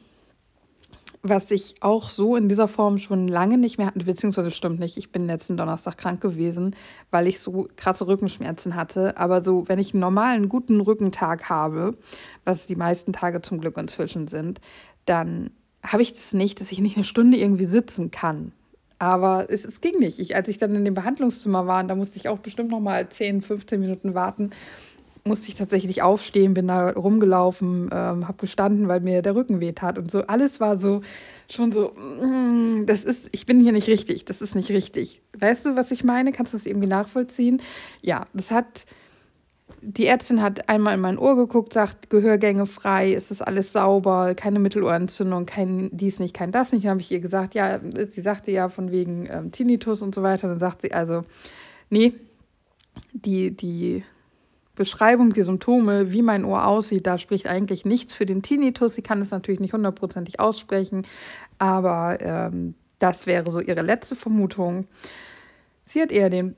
was 1.26 1.50
ich 1.50 1.76
auch 1.80 2.10
so 2.10 2.36
in 2.36 2.50
dieser 2.50 2.68
Form 2.68 2.98
schon 2.98 3.26
lange 3.26 3.56
nicht 3.56 3.78
mehr 3.78 3.86
hatte, 3.86 4.04
beziehungsweise 4.04 4.50
stimmt 4.50 4.78
nicht, 4.78 4.98
ich 4.98 5.10
bin 5.10 5.26
letzten 5.26 5.56
Donnerstag 5.56 5.96
krank 5.96 6.20
gewesen, 6.20 6.76
weil 7.10 7.26
ich 7.26 7.40
so 7.40 7.66
krasse 7.76 8.06
Rückenschmerzen 8.06 8.76
hatte. 8.76 9.16
Aber 9.16 9.42
so, 9.42 9.66
wenn 9.66 9.78
ich 9.78 9.94
einen 9.94 10.02
normalen, 10.02 10.50
guten 10.50 10.82
Rückentag 10.82 11.48
habe, 11.48 11.96
was 12.44 12.66
die 12.66 12.76
meisten 12.76 13.14
Tage 13.14 13.40
zum 13.40 13.58
Glück 13.58 13.78
inzwischen 13.78 14.28
sind, 14.28 14.60
dann 15.06 15.50
habe 15.82 16.02
ich 16.02 16.12
das 16.12 16.34
nicht, 16.34 16.60
dass 16.60 16.70
ich 16.70 16.80
nicht 16.80 16.96
eine 16.96 17.04
Stunde 17.04 17.38
irgendwie 17.38 17.64
sitzen 17.64 18.10
kann. 18.10 18.52
Aber 18.98 19.46
es, 19.48 19.64
es 19.64 19.80
ging 19.80 19.98
nicht. 19.98 20.18
Ich, 20.18 20.36
als 20.36 20.48
ich 20.48 20.58
dann 20.58 20.74
in 20.74 20.84
dem 20.84 20.94
Behandlungszimmer 20.94 21.66
war, 21.66 21.82
da 21.84 21.94
musste 21.94 22.18
ich 22.18 22.28
auch 22.28 22.38
bestimmt 22.38 22.70
noch 22.70 22.80
mal 22.80 23.08
10, 23.08 23.40
15 23.40 23.80
Minuten 23.80 24.14
warten, 24.14 24.50
musste 25.26 25.48
ich 25.48 25.54
tatsächlich 25.54 26.02
aufstehen, 26.02 26.52
bin 26.52 26.68
da 26.68 26.90
rumgelaufen, 26.90 27.88
ähm, 27.90 28.28
habe 28.28 28.36
gestanden, 28.38 28.88
weil 28.88 29.00
mir 29.00 29.22
der 29.22 29.34
Rücken 29.34 29.58
weh 29.58 29.72
tat 29.72 29.98
und 29.98 30.10
so. 30.10 30.22
Alles 30.26 30.60
war 30.60 30.76
so 30.76 31.00
schon 31.50 31.72
so, 31.72 31.92
mm, 31.94 32.84
das 32.86 33.04
ist, 33.04 33.30
ich 33.32 33.46
bin 33.46 33.60
hier 33.60 33.72
nicht 33.72 33.88
richtig, 33.88 34.26
das 34.26 34.42
ist 34.42 34.54
nicht 34.54 34.70
richtig. 34.70 35.22
Weißt 35.38 35.64
du, 35.64 35.76
was 35.76 35.90
ich 35.90 36.04
meine? 36.04 36.32
Kannst 36.32 36.52
du 36.52 36.58
es 36.58 36.66
irgendwie 36.66 36.88
nachvollziehen? 36.88 37.62
Ja, 38.02 38.26
das 38.34 38.50
hat, 38.50 38.84
die 39.80 40.04
Ärztin 40.04 40.42
hat 40.42 40.68
einmal 40.68 40.94
in 40.94 41.00
mein 41.00 41.18
Ohr 41.18 41.36
geguckt, 41.36 41.72
sagt, 41.72 42.10
Gehörgänge 42.10 42.66
frei, 42.66 43.14
ist 43.14 43.30
das 43.30 43.40
alles 43.40 43.72
sauber, 43.72 44.34
keine 44.34 44.58
Mittelohrentzündung, 44.58 45.46
kein 45.46 45.88
dies 45.90 46.18
nicht, 46.18 46.34
kein 46.34 46.52
das 46.52 46.72
nicht. 46.72 46.84
Dann 46.84 46.90
habe 46.90 47.00
ich 47.00 47.10
ihr 47.10 47.20
gesagt, 47.20 47.54
ja, 47.54 47.80
sie 48.08 48.20
sagte 48.20 48.50
ja 48.50 48.68
von 48.68 48.90
wegen 48.90 49.26
ähm, 49.30 49.52
Tinnitus 49.52 50.02
und 50.02 50.14
so 50.14 50.22
weiter. 50.22 50.48
Dann 50.48 50.58
sagt 50.58 50.82
sie 50.82 50.92
also, 50.92 51.24
nee, 51.88 52.12
die, 53.14 53.56
die 53.56 54.04
Beschreibung, 54.74 55.32
die 55.32 55.42
Symptome, 55.42 56.12
wie 56.12 56.22
mein 56.22 56.44
Ohr 56.44 56.66
aussieht, 56.66 57.06
da 57.06 57.18
spricht 57.18 57.46
eigentlich 57.46 57.84
nichts 57.84 58.12
für 58.12 58.26
den 58.26 58.42
Tinnitus. 58.42 58.94
Sie 58.94 59.02
kann 59.02 59.20
es 59.20 59.30
natürlich 59.30 59.60
nicht 59.60 59.72
hundertprozentig 59.72 60.40
aussprechen, 60.40 61.06
aber 61.58 62.18
ähm, 62.20 62.74
das 62.98 63.26
wäre 63.26 63.50
so 63.50 63.60
ihre 63.60 63.82
letzte 63.82 64.16
Vermutung. 64.16 64.86
Sie 65.84 66.02
hat 66.02 66.10
eher 66.10 66.30
den, 66.30 66.56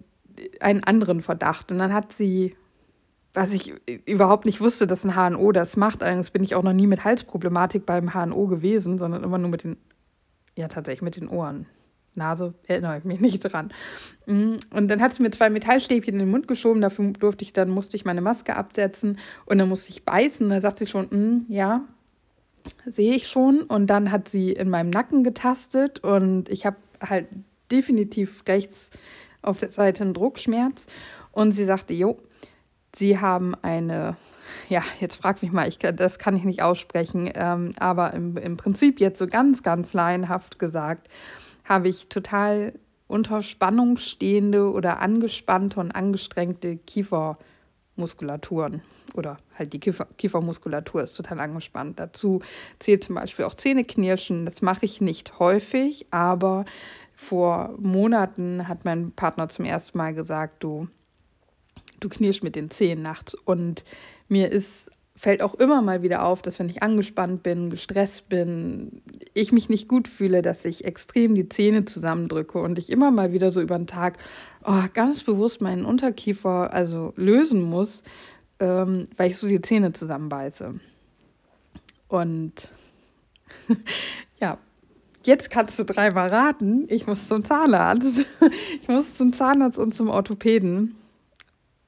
einen 0.60 0.84
anderen 0.84 1.20
Verdacht 1.20 1.70
und 1.70 1.78
dann 1.78 1.92
hat 1.92 2.12
sie, 2.12 2.54
was 3.34 3.52
ich 3.52 3.74
überhaupt 4.06 4.46
nicht 4.46 4.60
wusste, 4.60 4.86
dass 4.86 5.04
ein 5.04 5.14
HNO 5.14 5.52
das 5.52 5.76
macht, 5.76 6.02
allerdings 6.02 6.30
bin 6.30 6.42
ich 6.42 6.54
auch 6.54 6.62
noch 6.62 6.72
nie 6.72 6.86
mit 6.86 7.04
Halsproblematik 7.04 7.84
beim 7.84 8.14
HNO 8.14 8.46
gewesen, 8.46 8.98
sondern 8.98 9.24
immer 9.24 9.38
nur 9.38 9.50
mit 9.50 9.64
den, 9.64 9.76
ja 10.54 10.68
tatsächlich 10.68 11.02
mit 11.02 11.16
den 11.16 11.28
Ohren. 11.28 11.66
Nase 12.16 12.54
erinnere 12.66 12.98
ich 12.98 13.04
mich 13.04 13.20
nicht 13.20 13.40
dran. 13.40 13.72
Mm, 14.26 14.54
und 14.70 14.88
dann 14.88 15.00
hat 15.00 15.14
sie 15.14 15.22
mir 15.22 15.30
zwei 15.30 15.50
Metallstäbchen 15.50 16.14
in 16.14 16.20
den 16.20 16.30
Mund 16.30 16.48
geschoben, 16.48 16.80
dafür 16.80 17.12
durfte 17.12 17.44
ich, 17.44 17.52
dann 17.52 17.70
musste 17.70 17.96
ich 17.96 18.04
meine 18.04 18.20
Maske 18.20 18.56
absetzen 18.56 19.18
und 19.44 19.58
dann 19.58 19.68
musste 19.68 19.90
ich 19.90 20.04
beißen. 20.04 20.48
Dann 20.48 20.60
sagt 20.60 20.78
sie 20.78 20.86
schon, 20.86 21.06
mm, 21.10 21.46
ja, 21.48 21.84
sehe 22.84 23.14
ich 23.14 23.28
schon. 23.28 23.62
Und 23.62 23.88
dann 23.88 24.10
hat 24.10 24.28
sie 24.28 24.52
in 24.52 24.70
meinem 24.70 24.90
Nacken 24.90 25.24
getastet 25.24 26.00
und 26.00 26.48
ich 26.48 26.66
habe 26.66 26.76
halt 27.00 27.26
definitiv 27.70 28.44
rechts 28.48 28.90
auf 29.42 29.58
der 29.58 29.68
Seite 29.68 30.04
einen 30.04 30.14
Druckschmerz. 30.14 30.86
Und 31.32 31.52
sie 31.52 31.64
sagte, 31.64 31.92
jo, 31.94 32.16
sie 32.94 33.18
haben 33.18 33.54
eine, 33.62 34.16
ja, 34.68 34.82
jetzt 35.00 35.16
frag 35.16 35.42
mich 35.42 35.52
mal, 35.52 35.68
ich, 35.68 35.78
das 35.78 36.18
kann 36.18 36.36
ich 36.36 36.44
nicht 36.44 36.62
aussprechen, 36.62 37.30
ähm, 37.34 37.72
aber 37.78 38.12
im, 38.14 38.36
im 38.36 38.56
Prinzip 38.56 39.00
jetzt 39.00 39.18
so 39.18 39.26
ganz, 39.26 39.62
ganz 39.62 39.92
laienhaft 39.92 40.58
gesagt, 40.58 41.08
habe 41.68 41.88
ich 41.88 42.08
total 42.08 42.72
unter 43.08 43.42
Spannung 43.42 43.98
stehende 43.98 44.70
oder 44.70 45.00
angespannte 45.00 45.80
und 45.80 45.92
angestrengte 45.92 46.76
Kiefermuskulaturen 46.76 48.82
oder 49.14 49.36
halt 49.58 49.72
die 49.72 49.80
Kiefer, 49.80 50.06
Kiefermuskulatur 50.18 51.02
ist 51.02 51.14
total 51.14 51.40
angespannt. 51.40 51.98
Dazu 51.98 52.40
zählt 52.78 53.04
zum 53.04 53.14
Beispiel 53.14 53.44
auch 53.44 53.54
Zähneknirschen. 53.54 54.44
Das 54.44 54.62
mache 54.62 54.84
ich 54.84 55.00
nicht 55.00 55.38
häufig, 55.38 56.06
aber 56.10 56.64
vor 57.14 57.74
Monaten 57.78 58.68
hat 58.68 58.84
mein 58.84 59.12
Partner 59.12 59.48
zum 59.48 59.64
ersten 59.64 59.98
Mal 59.98 60.14
gesagt, 60.14 60.62
du, 60.62 60.88
du 62.00 62.08
knirschst 62.08 62.42
mit 62.42 62.56
den 62.56 62.70
Zähnen 62.70 63.02
nachts. 63.02 63.34
Und 63.34 63.84
mir 64.28 64.50
ist 64.50 64.90
fällt 65.16 65.42
auch 65.42 65.54
immer 65.54 65.80
mal 65.82 66.02
wieder 66.02 66.24
auf, 66.24 66.42
dass 66.42 66.58
wenn 66.58 66.68
ich 66.68 66.82
angespannt 66.82 67.42
bin, 67.42 67.70
gestresst 67.70 68.28
bin, 68.28 69.02
ich 69.34 69.50
mich 69.50 69.68
nicht 69.68 69.88
gut 69.88 70.08
fühle, 70.08 70.42
dass 70.42 70.64
ich 70.64 70.84
extrem 70.84 71.34
die 71.34 71.48
Zähne 71.48 71.86
zusammendrücke 71.86 72.58
und 72.58 72.78
ich 72.78 72.90
immer 72.90 73.10
mal 73.10 73.32
wieder 73.32 73.50
so 73.50 73.60
über 73.60 73.78
den 73.78 73.86
Tag 73.86 74.18
oh, 74.66 74.84
ganz 74.92 75.22
bewusst 75.22 75.60
meinen 75.60 75.84
Unterkiefer 75.84 76.72
also 76.72 77.12
lösen 77.16 77.62
muss, 77.62 78.02
ähm, 78.58 79.04
weil 79.16 79.30
ich 79.30 79.38
so 79.38 79.48
die 79.48 79.60
Zähne 79.60 79.92
zusammenbeiße. 79.92 80.74
Und 82.08 82.52
ja, 84.40 84.58
jetzt 85.24 85.50
kannst 85.50 85.78
du 85.78 85.84
dreimal 85.84 86.28
raten, 86.28 86.84
ich 86.88 87.06
muss 87.06 87.28
zum 87.28 87.42
Zahnarzt. 87.42 88.24
Ich 88.82 88.88
muss 88.88 89.16
zum 89.16 89.32
Zahnarzt 89.32 89.78
und 89.78 89.94
zum 89.94 90.08
Orthopäden. 90.08 90.94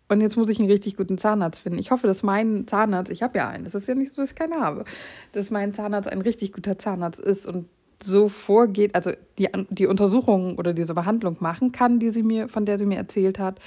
Und 0.08 0.22
jetzt 0.22 0.36
muss 0.36 0.48
ich 0.48 0.58
einen 0.58 0.70
richtig 0.70 0.96
guten 0.96 1.18
Zahnarzt 1.18 1.60
finden. 1.60 1.78
Ich 1.78 1.90
hoffe, 1.90 2.06
dass 2.06 2.22
mein 2.22 2.66
Zahnarzt, 2.66 3.12
ich 3.12 3.22
habe 3.22 3.38
ja 3.38 3.48
einen, 3.48 3.66
es 3.66 3.74
ist 3.74 3.88
ja 3.88 3.94
nicht 3.94 4.14
so, 4.14 4.22
dass 4.22 4.30
ich 4.30 4.36
keinen 4.36 4.60
habe, 4.60 4.84
dass 5.32 5.50
mein 5.50 5.74
Zahnarzt 5.74 6.10
ein 6.10 6.22
richtig 6.22 6.52
guter 6.52 6.78
Zahnarzt 6.78 7.20
ist 7.20 7.46
und 7.46 7.66
so 8.02 8.28
vorgeht, 8.28 8.94
also 8.94 9.10
die, 9.38 9.48
die 9.70 9.86
Untersuchung 9.86 10.56
oder 10.56 10.72
diese 10.72 10.94
Behandlung 10.94 11.36
machen 11.40 11.72
kann, 11.72 11.98
die 11.98 12.10
sie 12.10 12.22
mir, 12.22 12.48
von 12.48 12.64
der 12.64 12.78
sie 12.78 12.86
mir 12.86 12.96
erzählt 12.96 13.38
hat. 13.38 13.60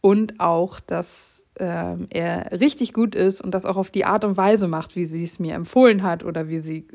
Und 0.00 0.40
auch, 0.40 0.80
dass 0.80 1.46
äh, 1.58 1.96
er 2.10 2.60
richtig 2.60 2.92
gut 2.92 3.14
ist 3.14 3.40
und 3.40 3.52
das 3.52 3.64
auch 3.64 3.76
auf 3.76 3.90
die 3.90 4.04
Art 4.04 4.24
und 4.24 4.36
Weise 4.36 4.68
macht, 4.68 4.96
wie 4.96 5.06
sie 5.06 5.24
es 5.24 5.38
mir 5.38 5.54
empfohlen 5.54 6.02
hat 6.02 6.24
oder 6.24 6.48
wie 6.48 6.60
sie, 6.60 6.86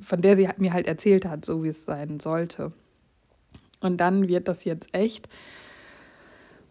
von 0.00 0.20
der 0.20 0.36
sie 0.36 0.48
mir 0.58 0.72
halt 0.72 0.86
erzählt 0.86 1.26
hat, 1.26 1.44
so 1.44 1.62
wie 1.62 1.68
es 1.68 1.84
sein 1.84 2.18
sollte. 2.20 2.72
Und 3.80 3.98
dann 3.98 4.28
wird 4.28 4.48
das 4.48 4.64
jetzt 4.64 4.94
echt 4.94 5.28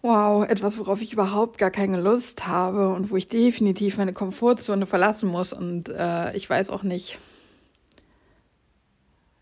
wow, 0.01 0.43
etwas, 0.47 0.77
worauf 0.79 1.01
ich 1.01 1.13
überhaupt 1.13 1.57
gar 1.57 1.71
keine 1.71 2.01
Lust 2.01 2.47
habe 2.47 2.89
und 2.89 3.11
wo 3.11 3.17
ich 3.17 3.27
definitiv 3.27 3.97
meine 3.97 4.13
Komfortzone 4.13 4.85
verlassen 4.85 5.29
muss. 5.29 5.53
Und 5.53 5.89
äh, 5.89 6.35
ich 6.35 6.49
weiß 6.49 6.69
auch 6.69 6.83
nicht. 6.83 7.19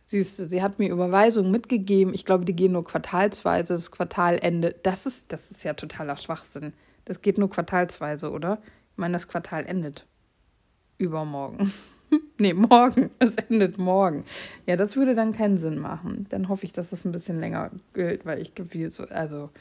Sie, 0.06 0.20
ist, 0.20 0.38
sie 0.38 0.62
hat 0.64 0.80
mir 0.80 0.90
Überweisungen 0.90 1.52
mitgegeben. 1.52 2.14
Ich 2.14 2.26
glaube, 2.26 2.44
die 2.44 2.56
gehen 2.56 2.74
nur 2.74 2.84
quartalsweise. 2.84 3.74
Das 3.74 3.92
Quartalende. 3.92 4.76
Das 4.84 5.06
ist, 5.06 5.32
das 5.32 5.52
ist 5.52 5.64
ja 5.64 5.74
totaler 5.74 6.18
Schwachsinn. 6.18 6.74
Das 7.06 7.22
geht 7.22 7.38
nur 7.38 7.50
quartalsweise, 7.50 8.32
oder? 8.32 8.60
Ich 8.92 8.98
meine, 8.98 9.14
das 9.14 9.28
Quartal 9.28 9.66
endet 9.66 10.06
übermorgen. 10.98 11.72
nee, 12.38 12.54
morgen. 12.54 13.12
Es 13.20 13.36
endet 13.36 13.78
morgen. 13.78 14.26
Ja, 14.66 14.76
das 14.76 14.96
würde 14.96 15.16
dann 15.16 15.32
keinen 15.32 15.60
Sinn 15.60 15.78
machen. 15.78 16.26
Dann 16.30 16.50
hoffe 16.50 16.66
ich, 16.66 16.74
dass 16.74 16.90
das 16.90 17.06
ein 17.06 17.12
bisschen 17.12 17.40
länger 17.40 17.72
gilt, 17.94 18.26
weil 18.26 18.42
ich 18.42 18.52
so, 18.90 19.04
also 19.06 19.52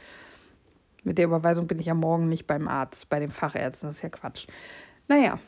mit 1.08 1.18
der 1.18 1.24
Überweisung 1.24 1.66
bin 1.66 1.78
ich 1.78 1.86
ja 1.86 1.94
morgen 1.94 2.28
nicht 2.28 2.46
beim 2.46 2.68
Arzt, 2.68 3.08
bei 3.08 3.18
den 3.18 3.30
Fachärzten. 3.30 3.88
Das 3.88 3.96
ist 3.96 4.02
ja 4.02 4.10
Quatsch. 4.10 4.46
Naja, 5.08 5.40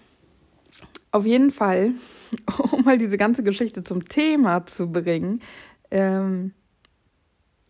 auf 1.12 1.26
jeden 1.26 1.50
Fall, 1.50 1.92
um 2.72 2.82
mal 2.84 2.98
diese 2.98 3.18
ganze 3.18 3.42
Geschichte 3.42 3.82
zum 3.82 4.08
Thema 4.08 4.66
zu 4.66 4.90
bringen, 4.90 5.40
ähm, 5.90 6.54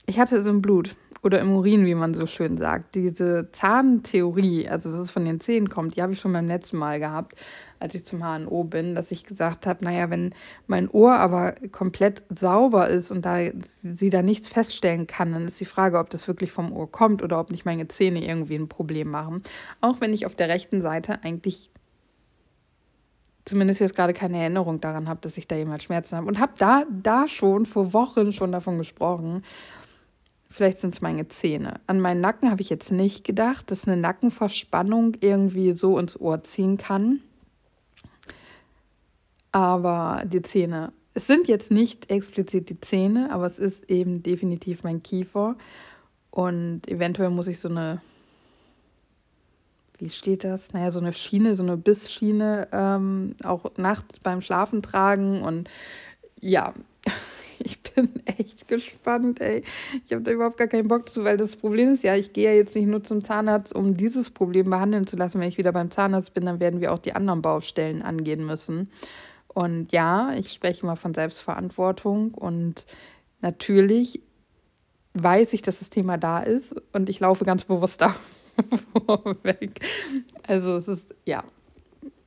ich 0.06 0.18
hatte 0.18 0.36
es 0.36 0.46
im 0.46 0.62
Blut 0.62 0.96
oder 1.22 1.40
im 1.40 1.52
Urin, 1.52 1.84
wie 1.84 1.94
man 1.94 2.14
so 2.14 2.26
schön 2.26 2.56
sagt. 2.56 2.94
Diese 2.94 3.48
Zahntheorie, 3.52 4.68
also 4.68 4.90
dass 4.90 4.98
es 4.98 5.10
von 5.10 5.24
den 5.24 5.38
Zähnen 5.38 5.68
kommt, 5.68 5.96
die 5.96 6.02
habe 6.02 6.12
ich 6.12 6.20
schon 6.20 6.32
beim 6.32 6.46
letzten 6.46 6.78
Mal 6.78 6.98
gehabt, 6.98 7.34
als 7.78 7.94
ich 7.94 8.04
zum 8.04 8.20
HNO 8.22 8.64
bin, 8.64 8.94
dass 8.94 9.10
ich 9.10 9.24
gesagt 9.24 9.66
habe, 9.66 9.84
naja, 9.84 10.08
wenn 10.08 10.34
mein 10.66 10.88
Ohr 10.88 11.14
aber 11.14 11.54
komplett 11.72 12.22
sauber 12.30 12.88
ist 12.88 13.10
und 13.10 13.24
da 13.24 13.38
sie 13.60 14.10
da 14.10 14.22
nichts 14.22 14.48
feststellen 14.48 15.06
kann, 15.06 15.32
dann 15.32 15.46
ist 15.46 15.60
die 15.60 15.66
Frage, 15.66 15.98
ob 15.98 16.08
das 16.10 16.26
wirklich 16.26 16.52
vom 16.52 16.72
Ohr 16.72 16.90
kommt 16.90 17.22
oder 17.22 17.38
ob 17.38 17.50
nicht 17.50 17.66
meine 17.66 17.88
Zähne 17.88 18.26
irgendwie 18.26 18.56
ein 18.56 18.68
Problem 18.68 19.10
machen. 19.10 19.42
Auch 19.80 20.00
wenn 20.00 20.14
ich 20.14 20.24
auf 20.24 20.34
der 20.34 20.48
rechten 20.48 20.80
Seite 20.80 21.22
eigentlich 21.22 21.70
zumindest 23.44 23.80
jetzt 23.80 23.96
gerade 23.96 24.12
keine 24.14 24.38
Erinnerung 24.38 24.80
daran 24.80 25.08
habe, 25.08 25.20
dass 25.22 25.36
ich 25.36 25.48
da 25.48 25.56
jemals 25.56 25.82
Schmerzen 25.82 26.16
habe. 26.16 26.26
Und 26.26 26.38
habe 26.38 26.52
da, 26.58 26.84
da 27.02 27.26
schon 27.28 27.66
vor 27.66 27.92
Wochen 27.92 28.32
schon 28.32 28.52
davon 28.52 28.78
gesprochen. 28.78 29.42
Vielleicht 30.50 30.80
sind 30.80 30.92
es 30.92 31.00
meine 31.00 31.28
Zähne. 31.28 31.80
An 31.86 32.00
meinen 32.00 32.20
Nacken 32.20 32.50
habe 32.50 32.60
ich 32.60 32.70
jetzt 32.70 32.90
nicht 32.90 33.24
gedacht, 33.24 33.70
dass 33.70 33.86
eine 33.86 33.96
Nackenverspannung 33.96 35.16
irgendwie 35.20 35.72
so 35.72 35.96
ins 35.96 36.20
Ohr 36.20 36.42
ziehen 36.42 36.76
kann. 36.76 37.20
Aber 39.52 40.24
die 40.26 40.42
Zähne, 40.42 40.92
es 41.14 41.28
sind 41.28 41.46
jetzt 41.46 41.70
nicht 41.70 42.10
explizit 42.10 42.68
die 42.68 42.80
Zähne, 42.80 43.30
aber 43.30 43.46
es 43.46 43.60
ist 43.60 43.88
eben 43.88 44.24
definitiv 44.24 44.82
mein 44.82 45.04
Kiefer. 45.04 45.56
Und 46.32 46.88
eventuell 46.88 47.30
muss 47.30 47.46
ich 47.46 47.60
so 47.60 47.68
eine, 47.68 48.00
wie 49.98 50.10
steht 50.10 50.42
das? 50.42 50.72
Naja, 50.72 50.90
so 50.90 50.98
eine 50.98 51.12
Schiene, 51.12 51.54
so 51.54 51.62
eine 51.62 51.76
Bissschiene 51.76 52.68
ähm, 52.72 53.36
auch 53.44 53.70
nachts 53.76 54.18
beim 54.18 54.40
Schlafen 54.40 54.82
tragen. 54.82 55.42
Und 55.42 55.70
ja, 56.40 56.74
ich 57.64 57.80
bin 57.82 58.08
echt 58.24 58.68
gespannt, 58.68 59.40
ey. 59.40 59.62
Ich 60.04 60.12
habe 60.12 60.22
da 60.22 60.30
überhaupt 60.30 60.56
gar 60.56 60.68
keinen 60.68 60.88
Bock 60.88 61.08
zu, 61.08 61.24
weil 61.24 61.36
das 61.36 61.56
Problem 61.56 61.92
ist 61.92 62.02
ja, 62.02 62.16
ich 62.16 62.32
gehe 62.32 62.50
ja 62.50 62.56
jetzt 62.56 62.74
nicht 62.74 62.86
nur 62.86 63.02
zum 63.02 63.22
Zahnarzt, 63.22 63.74
um 63.74 63.96
dieses 63.96 64.30
Problem 64.30 64.70
behandeln 64.70 65.06
zu 65.06 65.16
lassen. 65.16 65.40
Wenn 65.40 65.48
ich 65.48 65.58
wieder 65.58 65.72
beim 65.72 65.90
Zahnarzt 65.90 66.34
bin, 66.34 66.46
dann 66.46 66.60
werden 66.60 66.80
wir 66.80 66.92
auch 66.92 66.98
die 66.98 67.14
anderen 67.14 67.42
Baustellen 67.42 68.02
angehen 68.02 68.44
müssen. 68.44 68.90
Und 69.48 69.92
ja, 69.92 70.32
ich 70.34 70.52
spreche 70.52 70.86
mal 70.86 70.96
von 70.96 71.12
Selbstverantwortung 71.12 72.34
und 72.34 72.86
natürlich 73.40 74.22
weiß 75.14 75.52
ich, 75.54 75.62
dass 75.62 75.80
das 75.80 75.90
Thema 75.90 76.18
da 76.18 76.38
ist 76.40 76.80
und 76.92 77.08
ich 77.08 77.18
laufe 77.18 77.44
ganz 77.44 77.64
bewusst 77.64 78.00
da 78.02 78.14
vorweg. 79.06 79.80
Also 80.46 80.76
es 80.76 80.86
ist, 80.86 81.14
ja, 81.24 81.42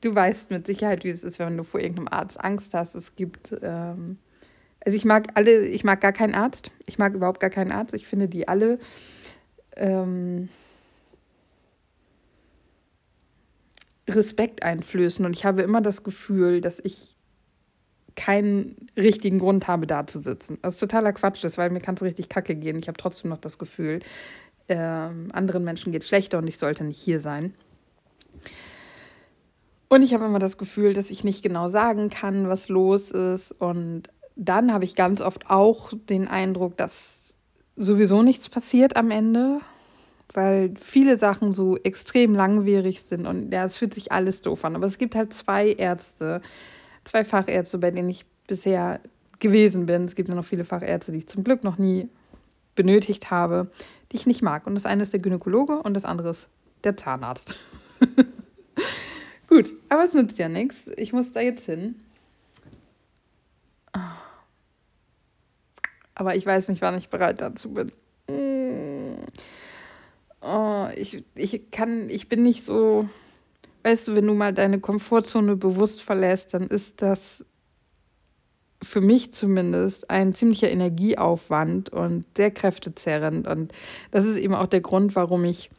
du 0.02 0.14
weißt 0.14 0.52
mit 0.52 0.68
Sicherheit, 0.68 1.06
wie 1.06 1.10
es 1.10 1.24
ist, 1.24 1.40
wenn 1.40 1.56
du 1.56 1.64
vor 1.64 1.80
irgendeinem 1.80 2.10
Arzt 2.10 2.44
Angst 2.44 2.74
hast. 2.74 2.96
Es 2.96 3.16
gibt 3.16 3.56
ähm, 3.62 4.18
also 4.86 4.96
ich 4.96 5.06
mag 5.06 5.30
alle, 5.36 5.66
ich 5.68 5.84
mag 5.84 6.02
gar 6.02 6.12
keinen 6.12 6.36
Arzt. 6.36 6.72
Ich 6.86 6.98
mag 6.98 7.14
überhaupt 7.14 7.40
gar 7.40 7.50
keinen 7.50 7.72
Arzt. 7.72 7.94
Ich 7.94 8.06
finde 8.06 8.28
die 8.28 8.48
alle 8.48 8.80
ähm, 9.78 10.50
Respekt 14.10 14.64
einflößen. 14.64 15.26
Und 15.26 15.36
ich 15.36 15.46
habe 15.46 15.62
immer 15.62 15.82
das 15.82 16.04
Gefühl, 16.04 16.60
dass 16.60 16.80
ich 16.80 17.16
keinen 18.16 18.90
richtigen 18.98 19.40
Grund 19.40 19.68
habe, 19.68 19.88
da 19.88 20.06
zu 20.06 20.22
sitzen. 20.22 20.60
Was 20.62 20.78
totaler 20.78 21.14
Quatsch 21.14 21.44
ist, 21.44 21.58
weil 21.58 21.70
mir 21.70 21.80
kann 21.80 21.96
es 21.96 22.02
richtig 22.02 22.30
kacke 22.30 22.56
gehen. 22.56 22.78
Ich 22.78 22.88
habe 22.88 22.98
trotzdem 22.98 23.30
noch 23.30 23.40
das 23.40 23.58
Gefühl, 23.58 24.02
ähm, 24.70 25.30
anderen 25.34 25.64
Menschen 25.64 25.92
geht 25.92 26.04
es 26.04 26.08
schlechter 26.08 26.38
und 26.38 26.48
ich 26.48 26.58
sollte 26.58 26.84
nicht 26.84 27.00
hier 27.00 27.20
sein. 27.20 27.54
Und 29.88 30.04
ich 30.04 30.14
habe 30.14 30.26
immer 30.26 30.40
das 30.40 30.58
Gefühl, 30.58 30.94
dass 30.94 31.10
ich 31.10 31.24
nicht 31.24 31.44
genau 31.44 31.70
sagen 31.70 32.10
kann, 32.10 32.50
was 32.50 32.70
los 32.70 33.12
ist. 33.12 33.52
Und 33.52 34.10
dann 34.36 34.74
habe 34.74 34.84
ich 34.84 34.96
ganz 34.96 35.22
oft 35.22 35.50
auch 35.50 35.92
den 36.10 36.28
Eindruck, 36.28 36.78
dass 36.78 37.38
sowieso 37.76 38.22
nichts 38.24 38.50
passiert 38.50 38.96
am 38.96 39.12
Ende, 39.12 39.60
weil 40.34 40.74
viele 40.80 41.18
Sachen 41.18 41.54
so 41.54 41.78
extrem 41.78 42.34
langwierig 42.34 43.02
sind 43.02 43.28
und 43.28 43.52
ja, 43.52 43.66
es 43.66 43.78
fühlt 43.78 43.94
sich 43.94 44.12
alles 44.12 44.42
doof 44.42 44.66
an. 44.66 44.76
Aber 44.76 44.86
es 44.86 44.98
gibt 44.98 45.16
halt 45.16 45.34
zwei 45.34 45.72
Ärzte, 45.72 46.42
zwei 47.04 47.24
Fachärzte, 47.24 47.78
bei 47.78 47.92
denen 47.92 48.10
ich 48.10 48.26
bisher 48.48 49.00
gewesen 49.40 49.86
bin. 49.86 50.06
Es 50.06 50.16
gibt 50.16 50.30
ja 50.30 50.36
noch 50.36 50.46
viele 50.46 50.66
Fachärzte, 50.66 51.12
die 51.12 51.20
ich 51.20 51.28
zum 51.28 51.44
Glück 51.44 51.64
noch 51.64 51.78
nie 51.78 52.10
benötigt 52.76 53.30
habe, 53.30 53.70
die 54.12 54.16
ich 54.16 54.26
nicht 54.26 54.42
mag. 54.42 54.66
Und 54.66 54.76
das 54.76 54.86
eine 54.86 55.04
ist 55.04 55.14
der 55.14 55.20
Gynäkologe 55.20 55.82
und 55.82 55.94
das 55.94 56.06
andere 56.06 56.30
ist 56.32 56.50
der 56.84 56.98
Zahnarzt. 56.98 57.56
Gut, 59.48 59.74
aber 59.90 60.04
es 60.04 60.14
nützt 60.14 60.40
ja 60.40 60.50
nichts. 60.50 60.90
Ich 60.98 61.14
muss 61.14 61.32
da 61.32 61.42
jetzt 61.42 61.66
hin. 61.66 61.96
Aber 66.16 66.36
ich 66.36 66.46
weiß 66.46 66.70
nicht, 66.70 66.82
wann 66.82 66.98
ich 66.98 67.10
bereit 67.10 67.42
dazu 67.42 67.70
bin. 67.70 67.92
Mm. 68.28 69.16
Oh, 70.42 70.88
ich, 70.96 71.24
ich 71.36 71.72
kann, 71.72 72.10
ich 72.10 72.28
bin 72.28 72.44
nicht 72.44 72.66
so, 72.66 73.08
weißt 73.84 74.10
du, 74.10 74.16
wenn 74.16 74.28
du 74.28 74.34
mal 74.34 74.54
deine 74.54 74.80
Komfortzone 74.80 75.56
bewusst 75.56 76.02
verlässt, 76.02 76.54
dann 76.54 76.68
ist 76.68 77.02
das 77.02 77.46
für 78.82 79.02
mich 79.02 79.34
zumindest 79.34 80.10
ein 80.10 80.34
ziemlicher 80.34 80.70
Energieaufwand 80.70 81.90
und 81.90 82.26
sehr 82.36 82.52
kräftezerrend. 82.52 83.48
Und 83.48 83.72
das 84.12 84.26
ist 84.26 84.38
eben 84.38 84.54
auch 84.54 84.68
der 84.68 84.82
Grund, 84.82 85.16
warum 85.16 85.46
ich 85.46 85.70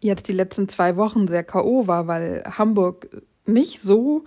jetzt 0.00 0.28
die 0.28 0.32
letzten 0.32 0.68
zwei 0.68 0.96
Wochen 0.96 1.28
sehr 1.28 1.44
K.O. 1.44 1.86
war, 1.86 2.06
weil 2.06 2.42
Hamburg 2.46 3.22
nicht 3.46 3.80
so 3.80 4.24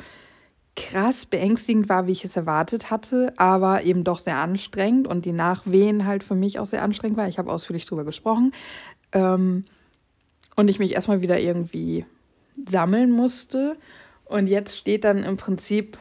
krass 0.75 1.25
beängstigend 1.25 1.87
war, 1.87 2.07
wie 2.07 2.13
ich 2.13 2.25
es 2.25 2.35
erwartet 2.35 2.89
hatte, 2.89 3.33
aber 3.37 3.83
eben 3.83 4.03
doch 4.03 4.19
sehr 4.19 4.37
anstrengend 4.37 5.07
und 5.07 5.25
die 5.25 5.31
Nachwehen 5.31 6.05
halt 6.05 6.23
für 6.23 6.35
mich 6.35 6.59
auch 6.59 6.65
sehr 6.65 6.81
anstrengend 6.81 7.17
war. 7.17 7.27
Ich 7.27 7.37
habe 7.37 7.51
ausführlich 7.51 7.85
darüber 7.85 8.05
gesprochen. 8.05 8.53
Ähm, 9.11 9.65
und 10.55 10.69
ich 10.69 10.79
mich 10.79 10.93
erstmal 10.93 11.21
wieder 11.21 11.39
irgendwie 11.39 12.05
sammeln 12.67 13.11
musste. 13.11 13.77
Und 14.25 14.47
jetzt 14.47 14.77
steht 14.77 15.03
dann 15.03 15.23
im 15.23 15.37
Prinzip 15.37 15.97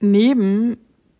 neben 0.00 0.78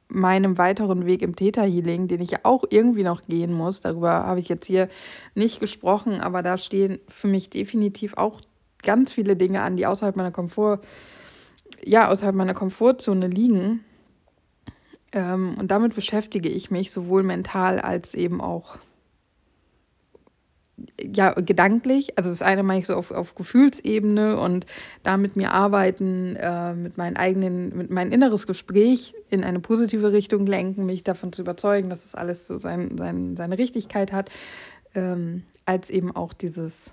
meinem 0.09 0.57
weiteren 0.57 1.05
Weg 1.05 1.21
im 1.23 1.37
Theta 1.37 1.63
Healing, 1.63 2.09
den 2.09 2.21
ich 2.23 2.45
auch 2.45 2.65
irgendwie 2.71 3.03
noch 3.03 3.23
gehen 3.23 3.53
muss, 3.53 3.83
darüber 3.83 4.11
habe 4.25 4.41
ich 4.41 4.49
jetzt 4.49 4.67
hier 4.67 4.89
nicht 5.35 5.61
gesprochen, 5.61 6.21
aber 6.21 6.43
da 6.43 6.57
stehen 6.57 6.99
für 7.09 7.29
mich 7.29 7.51
definitiv 7.51 8.15
auch 8.17 8.41
ganz 8.83 9.13
viele 9.13 9.37
Dinge 9.37 9.61
an, 9.61 9.77
die 9.77 9.85
außerhalb 9.85 10.17
meiner 10.17 10.31
Komfort, 10.31 10.81
ja, 11.85 12.09
außerhalb 12.09 12.35
meiner 12.35 12.55
Komfortzone 12.55 13.27
liegen. 13.27 13.85
Ähm, 15.13 15.57
und 15.59 15.71
damit 15.71 15.95
beschäftige 15.95 16.49
ich 16.49 16.71
mich 16.71 16.93
sowohl 16.93 17.23
mental 17.23 17.81
als 17.81 18.15
eben 18.15 18.41
auch 18.41 18.79
ja, 21.01 21.33
gedanklich, 21.33 22.17
also 22.17 22.31
das 22.31 22.43
eine 22.43 22.63
meine 22.63 22.81
ich 22.81 22.87
so 22.87 22.95
auf, 22.95 23.11
auf 23.11 23.35
Gefühlsebene 23.35 24.39
und 24.39 24.67
da 25.03 25.17
mit 25.17 25.37
mir 25.37 25.53
arbeiten, 25.53 26.37
äh, 26.37 26.75
mit 26.75 26.97
meinem 26.97 27.17
eigenen, 27.17 27.77
mit 27.77 27.91
mein 27.91 28.13
inneres 28.13 28.47
Gespräch 28.47 29.15
in 29.31 29.45
eine 29.45 29.61
positive 29.61 30.13
Richtung 30.13 30.47
lenken, 30.47 30.87
mich 30.87 31.03
davon 31.03 31.33
zu 31.33 31.43
überzeugen, 31.43 31.91
dass 31.91 32.05
es 32.05 32.13
das 32.13 32.15
alles 32.15 32.47
so 32.47 32.57
sein, 32.59 32.97
sein, 32.97 33.37
seine 33.37 33.59
Richtigkeit 33.59 34.13
hat, 34.13 34.31
ähm, 34.95 35.43
als 35.67 35.91
eben 35.91 36.15
auch 36.15 36.33
dieses, 36.33 36.93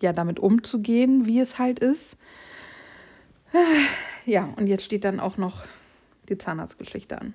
ja, 0.00 0.12
damit 0.12 0.38
umzugehen, 0.38 1.26
wie 1.26 1.40
es 1.40 1.58
halt 1.58 1.78
ist. 1.80 2.16
Ja, 4.26 4.52
und 4.56 4.66
jetzt 4.66 4.84
steht 4.84 5.04
dann 5.04 5.18
auch 5.20 5.36
noch 5.36 5.64
die 6.28 6.38
Zahnarztgeschichte 6.38 7.20
an. 7.20 7.34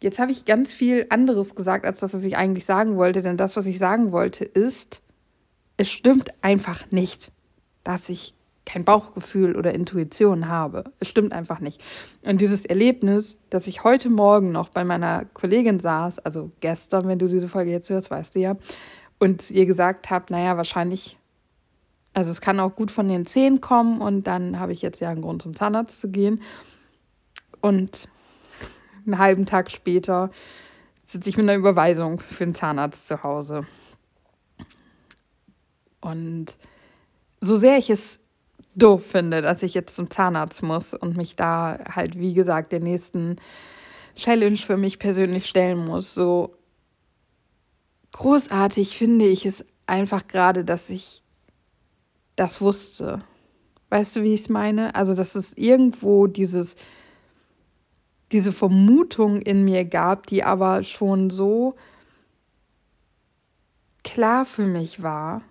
Jetzt 0.00 0.18
habe 0.18 0.32
ich 0.32 0.44
ganz 0.44 0.72
viel 0.72 1.06
anderes 1.08 1.54
gesagt, 1.54 1.86
als 1.86 2.00
das, 2.00 2.14
was 2.14 2.24
ich 2.24 2.36
eigentlich 2.36 2.64
sagen 2.64 2.96
wollte. 2.96 3.22
Denn 3.22 3.36
das, 3.36 3.56
was 3.56 3.66
ich 3.66 3.78
sagen 3.78 4.12
wollte, 4.12 4.44
ist, 4.44 5.00
es 5.76 5.90
stimmt 5.90 6.30
einfach 6.42 6.90
nicht, 6.90 7.32
dass 7.84 8.08
ich 8.08 8.34
kein 8.66 8.84
Bauchgefühl 8.84 9.56
oder 9.56 9.74
Intuition 9.74 10.48
habe. 10.48 10.84
Es 10.98 11.08
stimmt 11.08 11.32
einfach 11.32 11.60
nicht. 11.60 11.82
Und 12.22 12.40
dieses 12.40 12.64
Erlebnis, 12.64 13.38
dass 13.50 13.66
ich 13.66 13.84
heute 13.84 14.08
Morgen 14.08 14.52
noch 14.52 14.68
bei 14.70 14.84
meiner 14.84 15.26
Kollegin 15.26 15.80
saß, 15.80 16.20
also 16.20 16.50
gestern, 16.60 17.06
wenn 17.06 17.18
du 17.18 17.28
diese 17.28 17.48
Folge 17.48 17.70
jetzt 17.70 17.90
hörst, 17.90 18.10
weißt 18.10 18.34
du 18.34 18.40
ja, 18.40 18.56
und 19.18 19.50
ihr 19.50 19.66
gesagt 19.66 20.10
habe, 20.10 20.26
naja, 20.30 20.56
wahrscheinlich, 20.56 21.18
also 22.14 22.30
es 22.30 22.40
kann 22.40 22.60
auch 22.60 22.76
gut 22.76 22.90
von 22.90 23.08
den 23.08 23.26
Zehen 23.26 23.60
kommen 23.60 24.00
und 24.00 24.26
dann 24.26 24.58
habe 24.60 24.72
ich 24.72 24.82
jetzt 24.82 25.00
ja 25.00 25.10
einen 25.10 25.22
Grund 25.22 25.42
zum 25.42 25.54
Zahnarzt 25.54 26.00
zu 26.00 26.10
gehen. 26.10 26.40
Und 27.60 28.08
einen 29.04 29.18
halben 29.18 29.46
Tag 29.46 29.70
später 29.70 30.30
sitze 31.04 31.28
ich 31.28 31.36
mit 31.36 31.48
einer 31.48 31.58
Überweisung 31.58 32.20
für 32.20 32.44
den 32.44 32.54
Zahnarzt 32.54 33.08
zu 33.08 33.22
Hause. 33.22 33.66
Und 36.00 36.46
so 37.40 37.56
sehr 37.56 37.78
ich 37.78 37.90
es 37.90 38.20
doof 38.76 39.04
finde, 39.04 39.42
dass 39.42 39.62
ich 39.62 39.74
jetzt 39.74 39.96
zum 39.96 40.10
Zahnarzt 40.10 40.62
muss 40.62 40.94
und 40.94 41.16
mich 41.16 41.36
da 41.36 41.78
halt, 41.90 42.18
wie 42.18 42.32
gesagt, 42.34 42.72
der 42.72 42.80
nächsten 42.80 43.36
Challenge 44.14 44.56
für 44.56 44.76
mich 44.76 44.98
persönlich 44.98 45.46
stellen 45.46 45.84
muss, 45.84 46.14
so 46.14 46.54
großartig 48.12 48.96
finde 48.96 49.26
ich 49.26 49.46
es 49.46 49.64
einfach 49.86 50.28
gerade, 50.28 50.64
dass 50.64 50.90
ich 50.90 51.23
das 52.36 52.60
wusste. 52.60 53.22
Weißt 53.90 54.16
du, 54.16 54.22
wie 54.22 54.34
ich 54.34 54.42
es 54.42 54.48
meine? 54.48 54.94
Also, 54.94 55.14
dass 55.14 55.34
es 55.34 55.52
irgendwo 55.56 56.26
dieses 56.26 56.76
diese 58.32 58.52
Vermutung 58.52 59.40
in 59.42 59.64
mir 59.64 59.84
gab, 59.84 60.26
die 60.26 60.42
aber 60.42 60.82
schon 60.82 61.30
so 61.30 61.76
klar 64.02 64.44
für 64.44 64.66
mich 64.66 65.02
war. 65.04 65.42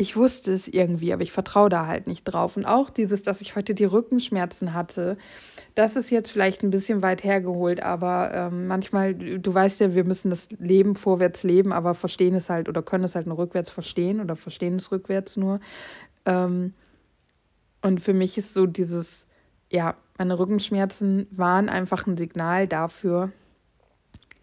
Ich 0.00 0.16
wusste 0.16 0.54
es 0.54 0.66
irgendwie, 0.66 1.12
aber 1.12 1.22
ich 1.22 1.30
vertraue 1.30 1.68
da 1.68 1.86
halt 1.86 2.06
nicht 2.06 2.24
drauf. 2.24 2.56
Und 2.56 2.64
auch 2.64 2.88
dieses, 2.88 3.20
dass 3.20 3.42
ich 3.42 3.54
heute 3.54 3.74
die 3.74 3.84
Rückenschmerzen 3.84 4.72
hatte, 4.72 5.18
das 5.74 5.94
ist 5.94 6.08
jetzt 6.08 6.30
vielleicht 6.30 6.62
ein 6.62 6.70
bisschen 6.70 7.02
weit 7.02 7.22
hergeholt, 7.22 7.82
aber 7.82 8.30
ähm, 8.32 8.66
manchmal, 8.66 9.14
du 9.14 9.52
weißt 9.52 9.78
ja, 9.80 9.92
wir 9.92 10.04
müssen 10.04 10.30
das 10.30 10.48
Leben 10.52 10.96
vorwärts 10.96 11.42
leben, 11.42 11.70
aber 11.70 11.92
verstehen 11.92 12.34
es 12.34 12.48
halt 12.48 12.66
oder 12.70 12.80
können 12.80 13.04
es 13.04 13.14
halt 13.14 13.26
nur 13.26 13.36
rückwärts 13.36 13.68
verstehen 13.68 14.22
oder 14.22 14.36
verstehen 14.36 14.76
es 14.76 14.90
rückwärts 14.90 15.36
nur. 15.36 15.60
Ähm, 16.24 16.72
und 17.82 18.00
für 18.00 18.14
mich 18.14 18.38
ist 18.38 18.54
so 18.54 18.64
dieses, 18.64 19.26
ja, 19.70 19.96
meine 20.16 20.38
Rückenschmerzen 20.38 21.26
waren 21.30 21.68
einfach 21.68 22.06
ein 22.06 22.16
Signal 22.16 22.66
dafür, 22.66 23.32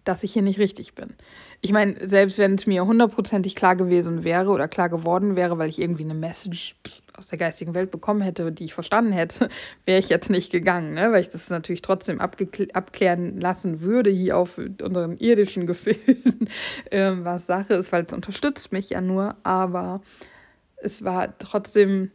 dass 0.08 0.24
ich 0.24 0.34
hier 0.34 0.42
nicht 0.42 0.60
richtig 0.60 0.96
bin. 0.96 1.16
Ich 1.62 1.72
meine, 1.72 2.08
selbst 2.08 2.38
wenn 2.38 2.56
es 2.56 2.68
mir 2.68 2.86
hundertprozentig 2.86 3.56
klar 3.56 3.76
gewesen 3.76 4.24
wäre 4.24 4.50
oder 4.52 4.68
klar 4.68 4.90
geworden 4.90 5.36
wäre, 5.36 5.58
weil 5.58 5.70
ich 5.70 5.80
irgendwie 5.80 6.04
eine 6.04 6.14
Message 6.14 6.76
aus 7.18 7.26
der 7.28 7.40
geistigen 7.40 7.74
Welt 7.74 7.92
bekommen 7.92 8.22
hätte, 8.22 8.52
die 8.52 8.66
ich 8.66 8.74
verstanden 8.74 9.12
hätte, 9.12 9.50
wäre 9.86 10.00
ich 10.00 10.10
jetzt 10.10 10.30
nicht 10.30 10.52
gegangen, 10.52 10.94
ne? 10.94 11.12
weil 11.12 11.22
ich 11.22 11.30
das 11.30 11.50
natürlich 11.50 11.82
trotzdem 11.82 12.22
abklären 12.22 13.40
lassen 13.42 13.82
würde 13.82 14.10
hier 14.10 14.38
auf 14.38 14.58
unseren 14.58 15.18
irdischen 15.18 15.66
Gefilden, 15.68 16.50
ähm, 16.92 17.26
was 17.26 17.48
Sache 17.48 17.74
ist, 17.74 17.92
weil 17.92 18.06
es 18.06 18.14
unterstützt 18.14 18.72
mich 18.72 18.92
ja 18.92 19.02
nur, 19.02 19.36
aber 19.44 20.02
es 20.78 21.04
war 21.04 21.38
trotzdem 21.38 22.12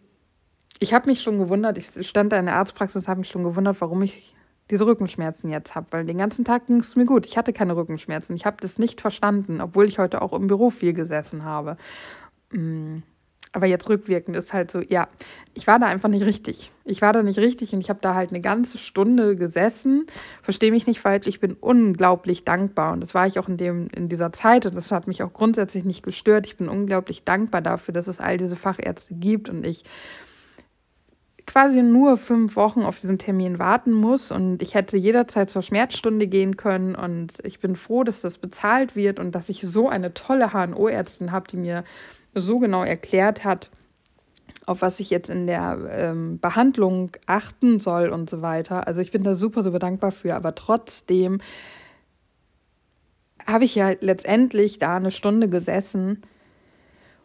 ich 0.79 0.93
habe 0.93 1.09
mich 1.09 1.23
schon 1.23 1.39
gewundert, 1.39 1.79
ich 1.79 2.09
stand 2.09 2.33
da 2.33 2.41
in 2.41 2.47
der 2.47 2.57
Arztpraxis 2.57 3.03
und 3.03 3.09
habe 3.09 3.21
mich 3.21 3.29
schon 3.29 3.45
gewundert, 3.45 3.81
warum 3.81 4.03
ich 4.03 4.32
diese 4.73 4.87
Rückenschmerzen 4.87 5.51
jetzt 5.51 5.75
habe, 5.75 5.87
weil 5.91 6.07
den 6.07 6.17
ganzen 6.17 6.47
Tag 6.47 6.67
ging 6.67 6.79
es 6.79 6.97
mir 6.97 7.05
gut. 7.05 7.27
Ich 7.27 7.37
hatte 7.37 7.53
keine 7.53 7.77
Rückenschmerzen. 7.77 8.35
Ich 8.35 8.47
habe 8.47 8.57
das 8.59 8.79
nicht 8.79 9.03
verstanden, 9.03 9.61
obwohl 9.61 9.85
ich 9.85 9.99
heute 9.99 10.23
auch 10.23 10.33
im 10.33 10.47
Büro 10.47 10.71
viel 10.71 10.95
gesessen 10.95 11.45
habe. 11.45 11.77
Mm, 12.51 13.01
aber 13.53 13.67
jetzt 13.67 13.91
rückwirkend 13.91 14.35
ist 14.35 14.55
halt 14.55 14.71
so, 14.71 14.81
ja, 14.81 15.09
ich 15.53 15.67
war 15.67 15.79
da 15.79 15.85
einfach 15.85 16.09
nicht 16.09 16.25
richtig. 16.25 16.73
Ich 16.87 17.03
war 17.03 17.13
da 17.13 17.23
nicht 17.23 17.39
richtig 17.39 17.75
und 17.75 17.83
ich 17.83 17.91
habe 17.91 17.99
da 18.01 18.15
halt 18.15 18.31
eine 18.31 18.41
ganze 18.41 18.79
Stunde 18.79 19.37
gesessen. 19.37 20.07
Verstehe 20.43 20.71
mich 20.71 20.87
nicht 20.87 21.01
falsch, 21.01 21.27
ich 21.27 21.39
bin 21.39 21.53
unglaublich 21.53 22.47
dankbar 22.47 22.95
und 22.95 23.03
das 23.03 23.15
war 23.15 23.27
ich 23.27 23.39
auch 23.39 23.51
in, 23.51 23.59
dem, 23.59 23.89
in 23.95 24.09
dieser 24.09 24.33
Zeit 24.33 24.65
und 24.65 24.75
das 24.75 24.91
hat 24.91 25.07
mich 25.07 25.23
auch 25.23 25.35
grundsätzlich 25.35 25.85
nicht 25.85 26.03
gestört. 26.03 26.47
Ich 26.47 26.57
bin 26.57 26.71
unglaublich 26.71 27.25
dankbar 27.25 27.61
dafür, 27.61 27.93
dass 27.93 28.07
es 28.07 28.21
all 28.21 28.39
diese 28.39 28.57
Fachärzte 28.57 29.17
gibt 29.17 29.51
und 29.51 29.67
ich 29.67 29.85
quasi 31.53 31.83
nur 31.83 32.17
fünf 32.17 32.57
Wochen 32.57 32.81
auf 32.81 32.99
diesen 32.99 33.19
Termin 33.19 33.59
warten 33.59 33.93
muss 33.93 34.31
und 34.31 34.63
ich 34.63 34.73
hätte 34.73 34.97
jederzeit 34.97 35.51
zur 35.51 35.61
Schmerzstunde 35.61 36.27
gehen 36.27 36.57
können 36.57 36.95
und 36.95 37.35
ich 37.45 37.61
bin 37.61 37.77
froh, 37.77 38.05
dass 38.05 38.23
das 38.23 38.39
bezahlt 38.39 38.97
wird 38.97 39.21
und 39.21 39.35
dass 39.35 39.51
ich 39.51 39.61
so 39.61 39.87
eine 39.87 40.15
tolle 40.15 40.55
HNO-Ärztin 40.55 41.31
habe, 41.31 41.47
die 41.49 41.59
mir 41.59 41.85
so 42.33 42.59
genau 42.59 42.83
erklärt 42.85 43.45
hat, 43.45 43.69
auf 44.65 44.81
was 44.81 44.99
ich 44.99 45.11
jetzt 45.11 45.29
in 45.29 45.47
der 45.47 45.79
ähm, 45.91 46.39
Behandlung 46.41 47.11
achten 47.27 47.79
soll 47.79 48.09
und 48.09 48.31
so 48.31 48.41
weiter. 48.41 48.87
Also 48.87 49.03
ich 49.03 49.11
bin 49.11 49.23
da 49.23 49.35
super, 49.35 49.63
super 49.63 49.79
dankbar 49.79 50.13
für, 50.13 50.35
aber 50.35 50.55
trotzdem 50.55 51.43
habe 53.47 53.65
ich 53.65 53.75
ja 53.75 53.93
letztendlich 54.01 54.79
da 54.79 54.97
eine 54.97 55.11
Stunde 55.11 55.51
gesessen 55.51 56.23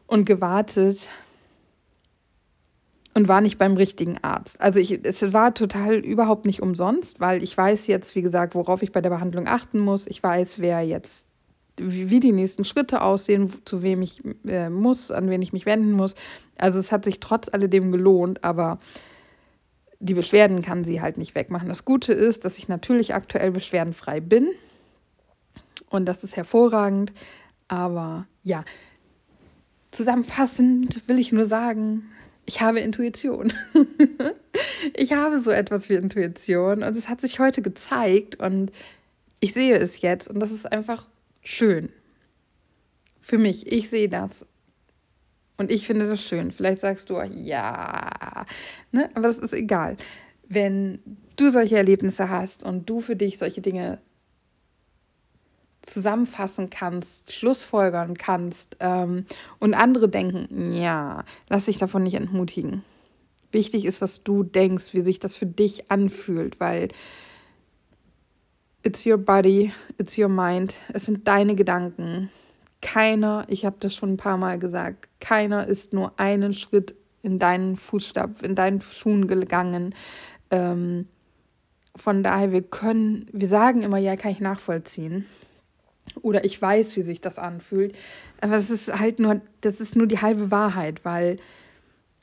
und 0.06 0.26
gewartet, 0.26 1.08
und 3.18 3.28
war 3.28 3.42
nicht 3.42 3.58
beim 3.58 3.76
richtigen 3.78 4.20
Arzt. 4.22 4.62
Also 4.62 4.80
ich, 4.80 5.04
es 5.04 5.34
war 5.34 5.56
total 5.56 5.96
überhaupt 5.96 6.46
nicht 6.46 6.62
umsonst, 6.62 7.20
weil 7.20 7.42
ich 7.42 7.58
weiß 7.58 7.88
jetzt, 7.88 8.14
wie 8.14 8.22
gesagt, 8.22 8.54
worauf 8.54 8.84
ich 8.84 8.92
bei 8.92 9.02
der 9.02 9.10
Behandlung 9.10 9.48
achten 9.48 9.80
muss. 9.80 10.06
Ich 10.06 10.22
weiß, 10.22 10.60
wer 10.60 10.84
jetzt, 10.84 11.28
wie, 11.78 12.20
die 12.20 12.32
nächsten 12.32 12.64
Schritte 12.64 13.02
aussehen, 13.02 13.52
zu 13.66 13.82
wem 13.82 14.04
ich 14.04 14.22
äh, 14.46 14.70
muss, 14.70 15.10
an 15.10 15.32
wen 15.32 15.42
ich 15.42 15.52
mich 15.52 15.66
wenden 15.66 15.94
muss. 15.94 16.14
Also 16.60 16.78
es 16.78 16.92
hat 16.92 17.06
sich 17.06 17.20
trotz 17.20 17.50
alledem 17.52 17.92
gelohnt, 17.92 18.44
aber 18.44 18.78
die 20.00 20.14
Beschwerden 20.14 20.62
kann 20.62 20.86
sie 20.86 21.02
halt 21.02 21.18
nicht 21.18 21.34
wegmachen. 21.34 21.70
Das 21.70 21.86
Gute 21.86 22.14
ist, 22.14 22.46
dass 22.46 22.60
ich 22.60 22.68
natürlich 22.68 23.16
aktuell 23.16 23.50
beschwerdenfrei 23.50 24.20
bin 24.20 24.50
und 25.90 26.06
das 26.06 26.24
ist 26.24 26.36
hervorragend. 26.36 27.14
Aber 27.68 28.28
ja, 28.44 28.64
zusammenfassend 29.90 31.02
will 31.08 31.18
ich 31.18 31.32
nur 31.32 31.46
sagen, 31.46 32.12
ich 32.48 32.62
habe 32.62 32.80
Intuition. 32.80 33.54
ich 34.96 35.14
habe 35.14 35.40
so 35.40 35.52
etwas 35.52 35.90
wie 35.90 35.96
Intuition 35.96 36.82
und 36.82 36.96
es 36.96 37.10
hat 37.10 37.22
sich 37.22 37.40
heute 37.40 37.62
gezeigt 37.62 38.40
und 38.40 38.72
ich 39.42 39.54
sehe 39.54 39.78
es 39.78 40.02
jetzt 40.02 40.30
und 40.30 40.40
das 40.40 40.52
ist 40.52 40.72
einfach 40.72 41.06
schön. 41.42 41.90
Für 43.20 43.38
mich, 43.38 43.70
ich 43.72 43.90
sehe 43.90 44.08
das. 44.08 44.48
Und 45.58 45.72
ich 45.72 45.86
finde 45.86 46.08
das 46.08 46.24
schön. 46.24 46.52
Vielleicht 46.52 46.80
sagst 46.80 47.10
du, 47.10 47.20
ja, 47.20 48.46
ne? 48.92 49.10
aber 49.14 49.28
das 49.28 49.40
ist 49.40 49.54
egal. 49.54 49.98
Wenn 50.48 51.00
du 51.36 51.50
solche 51.50 51.76
Erlebnisse 51.76 52.30
hast 52.30 52.64
und 52.64 52.90
du 52.90 53.02
für 53.02 53.18
dich 53.18 53.38
solche 53.38 53.60
Dinge 53.60 54.00
zusammenfassen 55.88 56.70
kannst, 56.70 57.34
schlussfolgern 57.34 58.18
kannst 58.18 58.78
ähm, 58.80 59.26
und 59.60 59.74
andere 59.74 60.10
denken, 60.10 60.74
ja, 60.74 61.24
lass 61.50 61.66
dich 61.66 61.78
davon 61.78 62.04
nicht 62.04 62.16
entmutigen. 62.16 62.84
Wichtig 63.52 63.86
ist, 63.86 64.02
was 64.02 64.24
du 64.24 64.44
denkst, 64.44 64.94
wie 64.94 65.04
sich 65.04 65.20
das 65.20 65.36
für 65.36 65.46
dich 65.46 65.90
anfühlt, 65.90 66.60
weil 66.60 66.90
it's 68.84 69.06
your 69.06 69.18
body, 69.18 69.74
it's 69.98 70.18
your 70.18 70.30
mind, 70.30 70.76
es 70.94 71.06
sind 71.06 71.28
deine 71.28 71.56
Gedanken. 71.56 72.30
Keiner, 72.82 73.46
ich 73.48 73.66
habe 73.66 73.78
das 73.80 73.96
schon 73.96 74.14
ein 74.14 74.18
paar 74.18 74.38
Mal 74.38 74.60
gesagt, 74.60 75.08
keiner 75.20 75.68
ist 75.68 75.94
nur 75.94 76.20
einen 76.20 76.54
Schritt 76.54 76.96
in 77.24 77.40
deinen 77.40 77.76
Fußstab, 77.76 78.44
in 78.44 78.56
deinen 78.56 78.82
Schuhen 78.82 79.28
gegangen. 79.28 79.96
Ähm, 80.52 81.08
von 81.96 82.22
daher, 82.22 82.52
wir 82.52 82.62
können, 82.62 83.26
wir 83.32 83.48
sagen 83.48 83.82
immer, 83.82 83.98
ja, 83.98 84.16
kann 84.16 84.32
ich 84.32 84.40
nachvollziehen. 84.40 85.26
Oder 86.22 86.46
ich 86.46 86.62
weiß, 86.62 86.96
wie 86.98 87.02
sich 87.02 87.22
das 87.22 87.40
anfühlt. 87.40 87.96
Aber 88.42 88.56
es 88.56 88.70
ist 88.70 88.98
halt 89.00 89.20
nur, 89.20 89.42
das 89.62 89.80
ist 89.80 89.96
nur 89.96 90.08
die 90.08 90.22
halbe 90.22 90.52
Wahrheit, 90.52 91.04
weil 91.04 91.38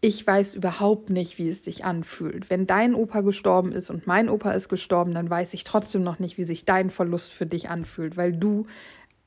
ich 0.00 0.26
weiß 0.26 0.54
überhaupt 0.54 1.08
nicht, 1.08 1.38
wie 1.38 1.48
es 1.48 1.64
sich 1.64 1.84
anfühlt. 1.84 2.50
Wenn 2.50 2.66
dein 2.66 2.94
Opa 2.94 3.22
gestorben 3.22 3.72
ist 3.72 3.88
und 3.88 4.06
mein 4.06 4.28
Opa 4.28 4.52
ist 4.52 4.68
gestorben, 4.68 5.14
dann 5.14 5.30
weiß 5.30 5.54
ich 5.54 5.64
trotzdem 5.64 6.02
noch 6.02 6.18
nicht, 6.18 6.36
wie 6.36 6.44
sich 6.44 6.66
dein 6.66 6.90
Verlust 6.90 7.32
für 7.32 7.46
dich 7.46 7.70
anfühlt, 7.70 8.18
weil 8.18 8.32
du 8.32 8.66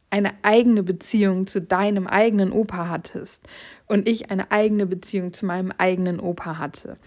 eine 0.09 0.31
eigene 0.43 0.83
Beziehung 0.83 1.47
zu 1.47 1.61
deinem 1.61 2.05
eigenen 2.07 2.51
Opa 2.51 2.89
hattest 2.89 3.47
und 3.87 4.07
ich 4.07 4.29
eine 4.29 4.51
eigene 4.51 4.85
Beziehung 4.85 5.33
zu 5.33 5.45
meinem 5.45 5.71
eigenen 5.77 6.19
Opa 6.19 6.59
hatte. 6.59 6.97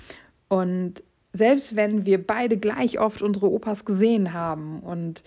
Und 0.49 1.03
selbst 1.33 1.77
wenn 1.77 2.07
wir 2.07 2.27
beide 2.27 2.57
gleich 2.59 2.99
oft 2.99 3.23
unsere 3.23 3.51
Opas 3.51 3.85
gesehen 3.85 4.33
haben 4.33 4.81
und 4.81 5.23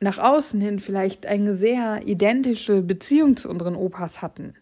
nach 0.00 0.18
außen 0.18 0.60
hin 0.60 0.78
vielleicht 0.78 1.26
eine 1.26 1.56
sehr 1.56 2.06
identische 2.06 2.82
Beziehung 2.82 3.36
zu 3.36 3.48
unseren 3.48 3.74
Opas 3.74 4.22
hatten, 4.22 4.54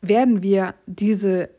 werden 0.00 0.42
wir 0.42 0.74
diese 0.86 1.50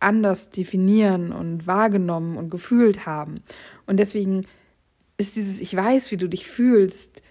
anders 0.00 0.50
definieren 0.50 1.32
und 1.32 1.66
wahrgenommen 1.66 2.36
und 2.36 2.50
gefühlt 2.50 3.06
haben. 3.06 3.42
Und 3.86 3.98
deswegen 3.98 4.46
ist 5.16 5.36
dieses 5.36 5.60
Ich 5.60 5.74
weiß, 5.74 6.10
wie 6.10 6.18
du 6.18 6.28
dich 6.28 6.46
fühlst, 6.46 7.22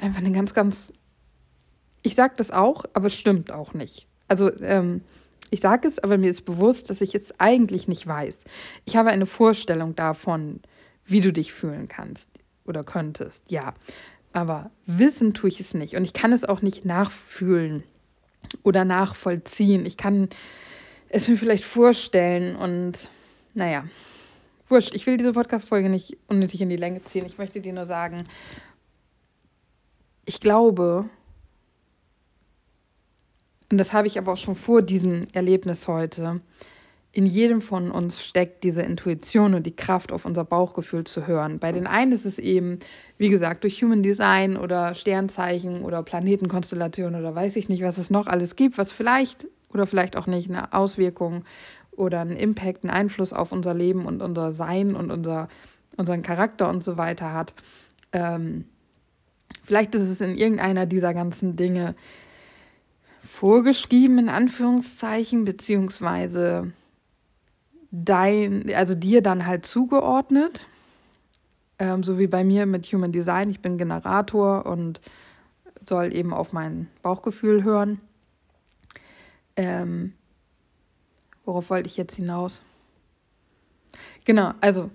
einfach 0.00 0.20
eine 0.20 0.32
ganz, 0.32 0.54
ganz. 0.54 0.92
Ich 2.02 2.14
sage 2.14 2.34
das 2.36 2.50
auch, 2.50 2.84
aber 2.94 3.08
es 3.08 3.14
stimmt 3.14 3.50
auch 3.50 3.74
nicht. 3.74 4.06
Also, 4.28 4.54
ähm, 4.60 5.02
ich 5.50 5.60
sage 5.60 5.86
es, 5.86 5.98
aber 5.98 6.18
mir 6.18 6.30
ist 6.30 6.42
bewusst, 6.42 6.90
dass 6.90 7.00
ich 7.00 7.12
jetzt 7.12 7.40
eigentlich 7.40 7.88
nicht 7.88 8.06
weiß. 8.06 8.44
Ich 8.86 8.96
habe 8.96 9.10
eine 9.10 9.26
Vorstellung 9.26 9.94
davon, 9.94 10.60
wie 11.04 11.20
du 11.20 11.32
dich 11.32 11.52
fühlen 11.52 11.88
kannst 11.88 12.30
oder 12.64 12.84
könntest, 12.84 13.50
ja. 13.50 13.74
Aber 14.32 14.70
wissen 14.86 15.34
tue 15.34 15.48
ich 15.48 15.60
es 15.60 15.74
nicht. 15.74 15.96
Und 15.96 16.04
ich 16.04 16.12
kann 16.12 16.32
es 16.32 16.44
auch 16.44 16.60
nicht 16.62 16.84
nachfühlen 16.84 17.84
oder 18.62 18.84
nachvollziehen. 18.84 19.86
Ich 19.86 19.96
kann 19.96 20.28
es 21.08 21.28
mir 21.28 21.36
vielleicht 21.36 21.64
vorstellen 21.64 22.56
und 22.56 23.08
naja, 23.54 23.84
wurscht. 24.68 24.94
Ich 24.94 25.06
will 25.06 25.16
diese 25.16 25.32
Podcast-Folge 25.32 25.88
nicht 25.88 26.18
unnötig 26.26 26.60
in 26.60 26.68
die 26.68 26.76
Länge 26.76 27.04
ziehen. 27.04 27.26
Ich 27.26 27.38
möchte 27.38 27.60
dir 27.60 27.72
nur 27.72 27.84
sagen, 27.84 28.24
ich 30.24 30.40
glaube, 30.40 31.08
und 33.70 33.78
das 33.78 33.92
habe 33.92 34.06
ich 34.06 34.18
aber 34.18 34.32
auch 34.32 34.38
schon 34.38 34.54
vor 34.54 34.82
diesem 34.82 35.26
Erlebnis 35.32 35.86
heute, 35.88 36.40
in 37.14 37.26
jedem 37.26 37.60
von 37.60 37.92
uns 37.92 38.24
steckt 38.24 38.64
diese 38.64 38.82
Intuition 38.82 39.54
und 39.54 39.64
die 39.64 39.76
Kraft, 39.76 40.10
auf 40.10 40.24
unser 40.24 40.44
Bauchgefühl 40.44 41.04
zu 41.04 41.28
hören. 41.28 41.60
Bei 41.60 41.70
den 41.70 41.86
einen 41.86 42.10
ist 42.10 42.24
es 42.24 42.40
eben, 42.40 42.80
wie 43.18 43.28
gesagt, 43.28 43.62
durch 43.62 43.80
Human 43.80 44.02
Design 44.02 44.56
oder 44.56 44.96
Sternzeichen 44.96 45.82
oder 45.82 46.02
Planetenkonstellation 46.02 47.14
oder 47.14 47.32
weiß 47.32 47.54
ich 47.54 47.68
nicht, 47.68 47.84
was 47.84 47.98
es 47.98 48.10
noch 48.10 48.26
alles 48.26 48.56
gibt, 48.56 48.78
was 48.78 48.90
vielleicht 48.90 49.46
oder 49.72 49.86
vielleicht 49.86 50.16
auch 50.16 50.26
nicht 50.26 50.50
eine 50.50 50.72
Auswirkung 50.72 51.44
oder 51.92 52.20
einen 52.20 52.34
Impact, 52.36 52.82
einen 52.82 52.90
Einfluss 52.90 53.32
auf 53.32 53.52
unser 53.52 53.74
Leben 53.74 54.06
und 54.06 54.20
unser 54.20 54.52
Sein 54.52 54.96
und 54.96 55.12
unser, 55.12 55.48
unseren 55.96 56.22
Charakter 56.22 56.68
und 56.68 56.82
so 56.82 56.96
weiter 56.96 57.32
hat. 57.32 57.54
Ähm, 58.10 58.64
vielleicht 59.62 59.94
ist 59.94 60.08
es 60.08 60.20
in 60.20 60.36
irgendeiner 60.36 60.86
dieser 60.86 61.14
ganzen 61.14 61.54
Dinge 61.54 61.94
vorgeschrieben, 63.22 64.18
in 64.18 64.28
Anführungszeichen, 64.28 65.44
beziehungsweise 65.44 66.72
dein, 67.94 68.72
also 68.74 68.94
dir 68.94 69.22
dann 69.22 69.46
halt 69.46 69.66
zugeordnet. 69.66 70.66
Ähm, 71.78 72.02
so 72.02 72.18
wie 72.18 72.26
bei 72.26 72.44
mir 72.44 72.66
mit 72.66 72.86
Human 72.86 73.12
Design. 73.12 73.50
Ich 73.50 73.60
bin 73.60 73.78
Generator 73.78 74.66
und 74.66 75.00
soll 75.88 76.14
eben 76.14 76.32
auf 76.32 76.52
mein 76.52 76.88
Bauchgefühl 77.02 77.62
hören. 77.62 78.00
Ähm, 79.56 80.14
worauf 81.44 81.70
wollte 81.70 81.88
ich 81.88 81.96
jetzt 81.96 82.16
hinaus? 82.16 82.62
Genau, 84.24 84.52
also 84.60 84.90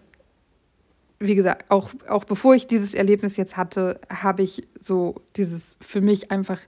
wie 1.20 1.36
gesagt, 1.36 1.66
auch, 1.70 1.92
auch 2.08 2.24
bevor 2.24 2.56
ich 2.56 2.66
dieses 2.66 2.94
Erlebnis 2.94 3.38
jetzt 3.38 3.58
hatte, 3.58 4.00
habe 4.10 4.42
ich 4.42 4.68
so 4.80 5.22
dieses 5.36 5.76
für 5.82 6.02
mich 6.02 6.32
einfach, 6.32 6.60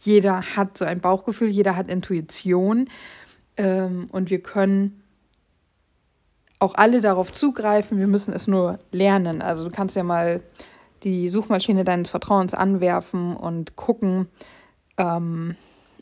jeder 0.00 0.56
hat 0.56 0.76
so 0.76 0.84
ein 0.84 1.00
Bauchgefühl, 1.00 1.48
jeder 1.48 1.76
hat 1.76 1.88
Intuition 1.88 2.88
ähm, 3.56 4.06
und 4.10 4.30
wir 4.30 4.42
können 4.42 4.99
auch 6.60 6.74
alle 6.74 7.00
darauf 7.00 7.32
zugreifen. 7.32 7.98
Wir 7.98 8.06
müssen 8.06 8.32
es 8.32 8.46
nur 8.46 8.78
lernen. 8.92 9.42
Also 9.42 9.64
du 9.64 9.70
kannst 9.70 9.96
ja 9.96 10.04
mal 10.04 10.42
die 11.02 11.28
Suchmaschine 11.28 11.84
deines 11.84 12.10
Vertrauens 12.10 12.54
anwerfen 12.54 13.34
und 13.34 13.74
gucken. 13.76 14.28
Ähm, 14.98 15.56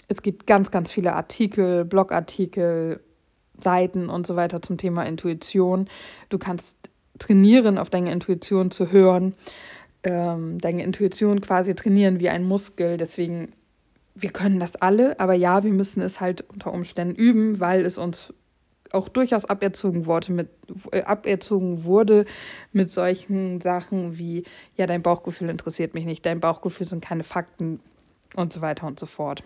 es 0.08 0.22
gibt 0.22 0.46
ganz, 0.46 0.70
ganz 0.70 0.90
viele 0.90 1.14
Artikel, 1.14 1.84
Blogartikel, 1.84 3.00
Seiten 3.56 4.08
und 4.08 4.26
so 4.26 4.36
weiter 4.36 4.60
zum 4.60 4.76
Thema 4.76 5.04
Intuition. 5.04 5.88
Du 6.28 6.38
kannst 6.38 6.76
trainieren, 7.18 7.78
auf 7.78 7.90
deine 7.90 8.12
Intuition 8.12 8.70
zu 8.70 8.90
hören, 8.90 9.34
ähm, 10.02 10.58
deine 10.58 10.82
Intuition 10.82 11.40
quasi 11.40 11.74
trainieren 11.74 12.20
wie 12.20 12.28
ein 12.28 12.44
Muskel. 12.44 12.96
Deswegen, 12.96 13.52
wir 14.14 14.30
können 14.30 14.58
das 14.58 14.76
alle, 14.76 15.18
aber 15.20 15.34
ja, 15.34 15.62
wir 15.62 15.72
müssen 15.72 16.00
es 16.00 16.20
halt 16.20 16.44
unter 16.48 16.72
Umständen 16.72 17.14
üben, 17.14 17.60
weil 17.60 17.84
es 17.84 17.98
uns 17.98 18.32
auch 18.92 19.08
durchaus 19.08 19.44
aberzogen 19.44 20.06
wurde 20.06 20.32
mit, 20.32 20.48
äh, 20.92 21.02
aberzogen 21.02 21.84
wurde 21.84 22.24
mit 22.72 22.90
solchen 22.90 23.60
Sachen 23.60 24.18
wie, 24.18 24.44
ja, 24.76 24.86
dein 24.86 25.02
Bauchgefühl 25.02 25.48
interessiert 25.48 25.94
mich 25.94 26.04
nicht, 26.04 26.24
dein 26.24 26.40
Bauchgefühl 26.40 26.86
sind 26.86 27.04
keine 27.04 27.24
Fakten 27.24 27.80
und 28.36 28.52
so 28.52 28.60
weiter 28.60 28.86
und 28.86 28.98
so 28.98 29.06
fort. 29.06 29.42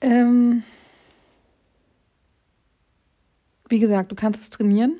Ähm, 0.00 0.62
wie 3.68 3.78
gesagt, 3.78 4.10
du 4.10 4.16
kannst 4.16 4.42
es 4.42 4.50
trainieren. 4.50 4.98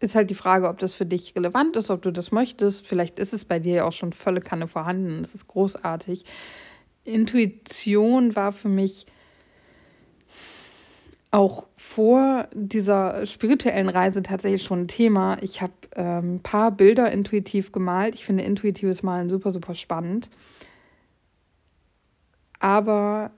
Ist 0.00 0.16
halt 0.16 0.30
die 0.30 0.34
Frage, 0.34 0.68
ob 0.68 0.78
das 0.78 0.94
für 0.94 1.06
dich 1.06 1.36
relevant 1.36 1.76
ist, 1.76 1.88
ob 1.90 2.02
du 2.02 2.10
das 2.10 2.32
möchtest. 2.32 2.86
Vielleicht 2.86 3.20
ist 3.20 3.32
es 3.32 3.44
bei 3.44 3.60
dir 3.60 3.74
ja 3.74 3.84
auch 3.84 3.92
schon 3.92 4.12
volle 4.12 4.40
Kanne 4.40 4.66
vorhanden. 4.66 5.22
Das 5.22 5.34
ist 5.34 5.46
großartig. 5.46 6.24
Intuition 7.04 8.36
war 8.36 8.52
für 8.52 8.68
mich 8.68 9.06
auch 11.30 11.66
vor 11.76 12.48
dieser 12.54 13.26
spirituellen 13.26 13.88
Reise 13.88 14.22
tatsächlich 14.22 14.62
schon 14.62 14.82
ein 14.82 14.88
Thema. 14.88 15.38
Ich 15.40 15.62
habe 15.62 15.72
ähm, 15.96 16.36
ein 16.36 16.42
paar 16.42 16.70
Bilder 16.70 17.10
intuitiv 17.10 17.72
gemalt. 17.72 18.14
Ich 18.14 18.24
finde 18.26 18.44
intuitives 18.44 19.02
Malen 19.02 19.30
super, 19.30 19.52
super 19.52 19.74
spannend. 19.74 20.28
Aber 22.60 23.32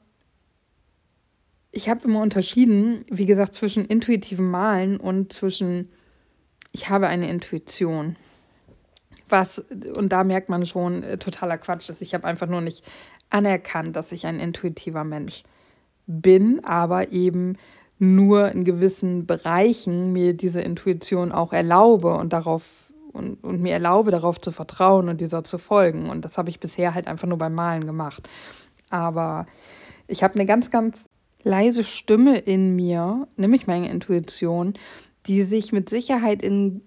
ich 1.70 1.88
habe 1.88 2.05
immer 2.05 2.20
unterschieden, 2.20 3.05
wie 3.09 3.27
gesagt, 3.27 3.55
zwischen 3.55 3.85
intuitivem 3.85 4.50
Malen 4.50 4.98
und 4.98 5.33
zwischen 5.33 5.90
ich 6.72 6.88
habe 6.88 7.07
eine 7.07 7.31
Intuition. 7.31 8.16
Was, 9.29 9.61
und 9.96 10.11
da 10.11 10.24
merkt 10.24 10.48
man 10.48 10.66
schon, 10.66 11.03
äh, 11.03 11.16
totaler 11.16 11.57
Quatsch 11.57 11.88
ist. 11.88 12.03
Ich 12.03 12.12
habe 12.12 12.27
einfach 12.27 12.48
nur 12.48 12.61
nicht 12.61 12.85
anerkannt, 13.35 13.97
dass 13.97 14.12
ich 14.12 14.27
ein 14.27 14.38
intuitiver 14.38 15.05
Mensch 15.05 15.42
bin, 16.07 16.64
aber 16.64 17.12
eben 17.12 17.57
nur 17.99 18.51
in 18.53 18.64
gewissen 18.64 19.27
Bereichen 19.27 20.12
mir 20.12 20.35
diese 20.35 20.61
Intuition 20.61 21.33
auch 21.33 21.53
erlaube 21.53 22.14
und 22.14 22.33
darauf 22.33 22.92
und, 23.12 23.42
und 23.44 23.62
mir 23.62 23.73
erlaube, 23.73 24.11
darauf 24.11 24.40
zu 24.40 24.51
vertrauen 24.51 25.09
und 25.09 25.20
dieser 25.20 25.44
zu 25.44 25.59
folgen. 25.59 26.11
Und 26.11 26.25
das 26.25 26.37
habe 26.37 26.51
ich 26.51 26.59
bisher 26.59 26.94
halt 26.94 27.07
einfach 27.07 27.29
nur 27.29 27.38
beim 27.38 27.55
Malen 27.55 27.87
gemacht. 27.87 28.29
Aber 28.90 29.47
ich 30.09 30.25
habe 30.25 30.35
eine 30.35 30.47
ganz, 30.47 30.70
ganz 30.70 31.05
leise 31.44 31.85
Stimme 31.85 32.38
in 32.38 32.75
mir, 32.75 33.29
nämlich 33.37 33.68
meine 33.68 33.88
Intuition, 33.88 34.75
die 35.27 35.42
sich 35.42 35.73
mit 35.73 35.88
Sicherheit 35.88 36.42
in 36.42 36.83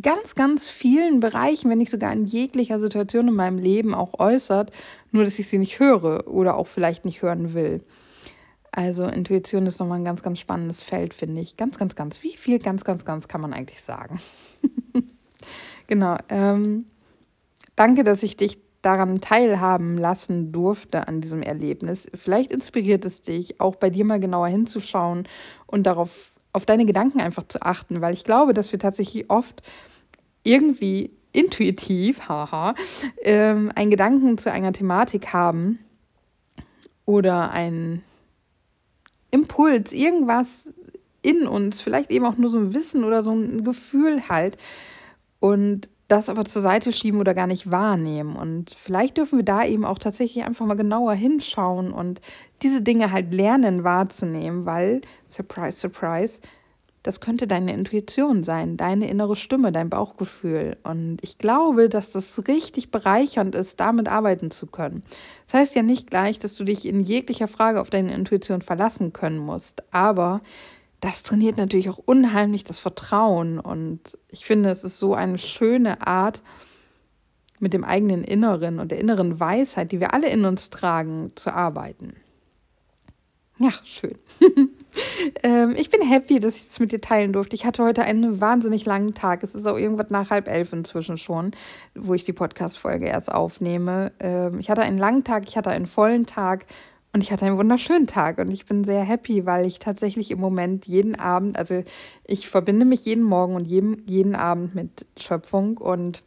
ganz, 0.00 0.34
ganz 0.34 0.68
vielen 0.68 1.20
Bereichen, 1.20 1.70
wenn 1.70 1.78
nicht 1.78 1.90
sogar 1.90 2.12
in 2.12 2.24
jeglicher 2.24 2.80
Situation 2.80 3.28
in 3.28 3.34
meinem 3.34 3.58
Leben 3.58 3.94
auch 3.94 4.18
äußert, 4.18 4.72
nur 5.10 5.24
dass 5.24 5.38
ich 5.38 5.48
sie 5.48 5.58
nicht 5.58 5.78
höre 5.78 6.26
oder 6.28 6.56
auch 6.56 6.66
vielleicht 6.66 7.04
nicht 7.04 7.22
hören 7.22 7.52
will. 7.52 7.82
Also 8.70 9.04
Intuition 9.04 9.66
ist 9.66 9.78
nochmal 9.80 9.98
ein 9.98 10.04
ganz, 10.04 10.22
ganz 10.22 10.38
spannendes 10.38 10.82
Feld, 10.82 11.12
finde 11.12 11.42
ich. 11.42 11.58
Ganz, 11.58 11.78
ganz, 11.78 11.94
ganz. 11.94 12.22
Wie 12.22 12.36
viel 12.38 12.58
ganz, 12.58 12.84
ganz, 12.84 13.04
ganz 13.04 13.28
kann 13.28 13.42
man 13.42 13.52
eigentlich 13.52 13.82
sagen? 13.82 14.18
genau. 15.86 16.16
Ähm, 16.30 16.86
danke, 17.76 18.02
dass 18.02 18.22
ich 18.22 18.38
dich 18.38 18.58
daran 18.80 19.20
teilhaben 19.20 19.98
lassen 19.98 20.52
durfte 20.52 21.06
an 21.06 21.20
diesem 21.20 21.42
Erlebnis. 21.42 22.08
Vielleicht 22.14 22.50
inspiriert 22.50 23.04
es 23.04 23.20
dich, 23.20 23.60
auch 23.60 23.76
bei 23.76 23.90
dir 23.90 24.06
mal 24.06 24.18
genauer 24.18 24.48
hinzuschauen 24.48 25.28
und 25.66 25.86
darauf 25.86 26.31
auf 26.52 26.66
deine 26.66 26.84
Gedanken 26.84 27.20
einfach 27.20 27.44
zu 27.48 27.62
achten, 27.62 28.00
weil 28.00 28.14
ich 28.14 28.24
glaube, 28.24 28.54
dass 28.54 28.72
wir 28.72 28.78
tatsächlich 28.78 29.30
oft 29.30 29.62
irgendwie 30.44 31.10
intuitiv, 31.32 32.20
haha, 32.28 32.74
ähm, 33.22 33.70
einen 33.74 33.90
Gedanken 33.90 34.38
zu 34.38 34.50
einer 34.50 34.72
Thematik 34.72 35.32
haben 35.32 35.78
oder 37.04 37.50
einen 37.50 38.02
Impuls, 39.30 39.92
irgendwas 39.92 40.74
in 41.22 41.46
uns, 41.46 41.80
vielleicht 41.80 42.10
eben 42.10 42.26
auch 42.26 42.36
nur 42.36 42.50
so 42.50 42.58
ein 42.58 42.74
Wissen 42.74 43.04
oder 43.04 43.22
so 43.22 43.32
ein 43.32 43.64
Gefühl 43.64 44.28
halt. 44.28 44.58
Und 45.40 45.88
das 46.12 46.28
aber 46.28 46.44
zur 46.44 46.60
Seite 46.60 46.92
schieben 46.92 47.20
oder 47.20 47.32
gar 47.32 47.46
nicht 47.46 47.70
wahrnehmen. 47.70 48.36
Und 48.36 48.76
vielleicht 48.78 49.16
dürfen 49.16 49.38
wir 49.38 49.44
da 49.44 49.64
eben 49.64 49.86
auch 49.86 49.98
tatsächlich 49.98 50.44
einfach 50.44 50.66
mal 50.66 50.74
genauer 50.74 51.14
hinschauen 51.14 51.90
und 51.90 52.20
diese 52.62 52.82
Dinge 52.82 53.10
halt 53.12 53.32
lernen 53.32 53.82
wahrzunehmen, 53.82 54.66
weil, 54.66 55.00
surprise, 55.28 55.78
surprise, 55.78 56.40
das 57.02 57.20
könnte 57.20 57.46
deine 57.46 57.72
Intuition 57.72 58.42
sein, 58.42 58.76
deine 58.76 59.08
innere 59.08 59.36
Stimme, 59.36 59.72
dein 59.72 59.88
Bauchgefühl. 59.88 60.76
Und 60.84 61.18
ich 61.22 61.38
glaube, 61.38 61.88
dass 61.88 62.12
das 62.12 62.46
richtig 62.46 62.90
bereichernd 62.90 63.54
ist, 63.54 63.80
damit 63.80 64.06
arbeiten 64.06 64.50
zu 64.50 64.66
können. 64.66 65.02
Das 65.46 65.60
heißt 65.60 65.74
ja 65.74 65.82
nicht 65.82 66.10
gleich, 66.10 66.38
dass 66.38 66.54
du 66.54 66.62
dich 66.62 66.86
in 66.86 67.00
jeglicher 67.00 67.48
Frage 67.48 67.80
auf 67.80 67.90
deine 67.90 68.14
Intuition 68.14 68.60
verlassen 68.60 69.14
können 69.14 69.38
musst, 69.38 69.82
aber 69.92 70.42
das 71.02 71.24
trainiert 71.24 71.56
natürlich 71.56 71.90
auch 71.90 71.98
unheimlich 71.98 72.62
das 72.62 72.78
Vertrauen. 72.78 73.58
Und 73.58 74.16
ich 74.30 74.46
finde, 74.46 74.70
es 74.70 74.84
ist 74.84 74.98
so 74.98 75.14
eine 75.14 75.36
schöne 75.36 76.06
Art, 76.06 76.42
mit 77.58 77.72
dem 77.74 77.84
eigenen 77.84 78.24
Inneren 78.24 78.80
und 78.80 78.90
der 78.90 78.98
inneren 78.98 79.38
Weisheit, 79.38 79.92
die 79.92 80.00
wir 80.00 80.14
alle 80.14 80.28
in 80.28 80.44
uns 80.44 80.70
tragen, 80.70 81.30
zu 81.36 81.54
arbeiten. 81.54 82.14
Ja, 83.58 83.70
schön. 83.84 84.18
ähm, 85.44 85.74
ich 85.76 85.88
bin 85.88 86.02
happy, 86.02 86.40
dass 86.40 86.56
ich 86.56 86.70
es 86.70 86.80
mit 86.80 86.90
dir 86.90 87.00
teilen 87.00 87.32
durfte. 87.32 87.54
Ich 87.54 87.64
hatte 87.64 87.84
heute 87.84 88.02
einen 88.02 88.40
wahnsinnig 88.40 88.84
langen 88.84 89.14
Tag. 89.14 89.44
Es 89.44 89.54
ist 89.54 89.66
auch 89.66 89.76
irgendwas 89.76 90.10
nach 90.10 90.30
halb 90.30 90.48
elf 90.48 90.72
inzwischen 90.72 91.18
schon, 91.18 91.52
wo 91.94 92.14
ich 92.14 92.24
die 92.24 92.32
Podcast-Folge 92.32 93.06
erst 93.06 93.30
aufnehme. 93.30 94.10
Ähm, 94.18 94.58
ich 94.58 94.68
hatte 94.68 94.82
einen 94.82 94.98
langen 94.98 95.22
Tag, 95.22 95.44
ich 95.46 95.56
hatte 95.56 95.70
einen 95.70 95.86
vollen 95.86 96.26
Tag 96.26 96.66
und 97.14 97.22
ich 97.22 97.30
hatte 97.30 97.44
einen 97.44 97.58
wunderschönen 97.58 98.06
Tag 98.06 98.38
und 98.38 98.50
ich 98.50 98.64
bin 98.64 98.84
sehr 98.84 99.02
happy, 99.02 99.44
weil 99.44 99.66
ich 99.66 99.78
tatsächlich 99.78 100.30
im 100.30 100.40
Moment 100.40 100.86
jeden 100.86 101.14
Abend, 101.14 101.58
also 101.58 101.82
ich 102.24 102.48
verbinde 102.48 102.86
mich 102.86 103.04
jeden 103.04 103.24
Morgen 103.24 103.54
und 103.54 103.66
jeden, 103.66 104.06
jeden 104.08 104.34
Abend 104.34 104.74
mit 104.74 105.06
Schöpfung 105.18 105.76
und 105.76 106.22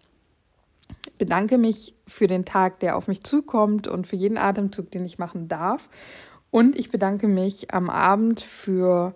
bedanke 1.18 1.58
mich 1.58 1.96
für 2.06 2.28
den 2.28 2.46
Tag, 2.46 2.80
der 2.82 2.98
auf 2.98 3.08
mich 3.08 3.24
zukommt 3.24 3.88
und 3.88 4.06
für 4.06 4.16
jeden 4.16 4.38
Atemzug, 4.38 4.92
den 4.92 5.06
ich 5.06 5.18
machen 5.18 5.48
darf. 5.48 5.90
Und 6.52 6.78
ich 6.78 6.92
bedanke 6.92 7.28
mich 7.28 7.74
am 7.74 7.90
Abend 7.90 8.42
für 8.42 9.16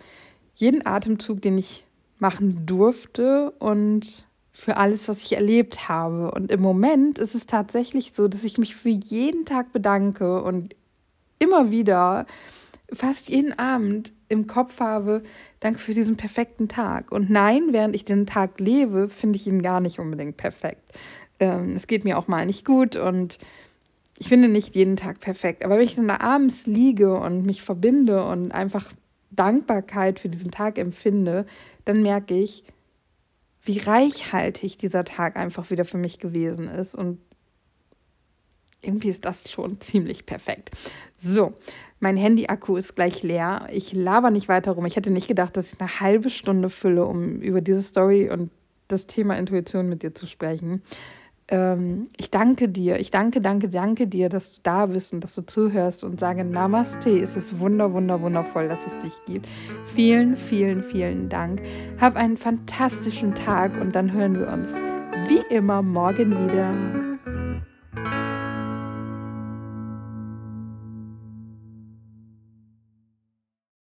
jeden 0.55 0.85
Atemzug, 0.85 1.41
den 1.41 1.57
ich 1.57 1.85
machen 2.17 2.65
durfte 2.65 3.51
und 3.59 4.27
für 4.51 4.77
alles, 4.77 5.07
was 5.07 5.21
ich 5.21 5.33
erlebt 5.33 5.87
habe. 5.87 6.31
Und 6.31 6.51
im 6.51 6.61
Moment 6.61 7.19
ist 7.19 7.35
es 7.35 7.45
tatsächlich 7.45 8.13
so, 8.13 8.27
dass 8.27 8.43
ich 8.43 8.57
mich 8.57 8.75
für 8.75 8.89
jeden 8.89 9.45
Tag 9.45 9.71
bedanke 9.71 10.41
und 10.41 10.75
immer 11.39 11.71
wieder, 11.71 12.25
fast 12.91 13.29
jeden 13.29 13.57
Abend 13.57 14.13
im 14.29 14.47
Kopf 14.47 14.79
habe, 14.79 15.23
danke 15.59 15.79
für 15.79 15.93
diesen 15.93 16.17
perfekten 16.17 16.67
Tag. 16.67 17.11
Und 17.11 17.29
nein, 17.29 17.69
während 17.71 17.95
ich 17.95 18.03
den 18.03 18.25
Tag 18.25 18.59
lebe, 18.59 19.09
finde 19.09 19.37
ich 19.37 19.47
ihn 19.47 19.61
gar 19.61 19.79
nicht 19.79 19.99
unbedingt 19.99 20.37
perfekt. 20.37 20.91
Ähm, 21.39 21.75
es 21.75 21.87
geht 21.87 22.03
mir 22.03 22.17
auch 22.17 22.27
mal 22.27 22.45
nicht 22.45 22.65
gut 22.65 22.95
und 22.95 23.39
ich 24.17 24.27
finde 24.27 24.49
nicht 24.49 24.75
jeden 24.75 24.97
Tag 24.97 25.19
perfekt. 25.19 25.63
Aber 25.63 25.77
wenn 25.77 25.85
ich 25.85 25.95
dann 25.95 26.09
da 26.09 26.19
abends 26.19 26.67
liege 26.67 27.17
und 27.17 27.45
mich 27.45 27.61
verbinde 27.61 28.25
und 28.25 28.51
einfach 28.51 28.91
Dankbarkeit 29.31 30.19
für 30.19 30.29
diesen 30.29 30.51
Tag 30.51 30.77
empfinde, 30.77 31.45
dann 31.85 32.03
merke 32.03 32.33
ich, 32.33 32.63
wie 33.63 33.79
reichhaltig 33.79 34.77
dieser 34.77 35.05
Tag 35.05 35.37
einfach 35.37 35.69
wieder 35.69 35.85
für 35.85 35.97
mich 35.97 36.19
gewesen 36.19 36.67
ist. 36.67 36.95
Und 36.95 37.19
irgendwie 38.81 39.09
ist 39.09 39.25
das 39.25 39.51
schon 39.51 39.79
ziemlich 39.81 40.25
perfekt. 40.25 40.71
So, 41.15 41.53
mein 41.99 42.17
Handy-Akku 42.17 42.77
ist 42.77 42.95
gleich 42.95 43.23
leer. 43.23 43.67
Ich 43.71 43.93
laber 43.93 44.31
nicht 44.31 44.47
weiter 44.47 44.71
rum. 44.71 44.85
Ich 44.85 44.95
hätte 44.95 45.11
nicht 45.11 45.27
gedacht, 45.27 45.57
dass 45.57 45.73
ich 45.73 45.81
eine 45.81 45.99
halbe 45.99 46.29
Stunde 46.29 46.69
fülle, 46.69 47.05
um 47.05 47.41
über 47.41 47.61
diese 47.61 47.81
Story 47.81 48.29
und 48.29 48.51
das 48.87 49.05
Thema 49.05 49.37
Intuition 49.37 49.89
mit 49.89 50.01
dir 50.01 50.15
zu 50.15 50.27
sprechen. 50.27 50.81
Ähm, 51.49 52.05
ich 52.17 52.29
danke 52.29 52.69
dir, 52.69 52.99
ich 52.99 53.11
danke, 53.11 53.41
danke, 53.41 53.69
danke 53.69 54.07
dir, 54.07 54.29
dass 54.29 54.55
du 54.55 54.61
da 54.63 54.85
bist 54.85 55.13
und 55.13 55.23
dass 55.23 55.35
du 55.35 55.45
zuhörst 55.45 56.03
und 56.03 56.19
sage 56.19 56.43
Namaste. 56.43 57.09
Es 57.09 57.35
ist 57.35 57.59
wunder, 57.59 57.91
wunder, 57.93 58.21
wundervoll, 58.21 58.67
dass 58.67 58.85
es 58.85 58.97
dich 58.99 59.13
gibt. 59.25 59.47
Vielen, 59.85 60.37
vielen, 60.37 60.83
vielen 60.83 61.27
Dank. 61.27 61.61
Hab 61.99 62.15
einen 62.15 62.37
fantastischen 62.37 63.33
Tag 63.35 63.79
und 63.81 63.95
dann 63.95 64.11
hören 64.11 64.39
wir 64.39 64.47
uns 64.47 64.73
wie 65.27 65.41
immer 65.53 65.81
morgen 65.81 66.31
wieder. 66.31 67.08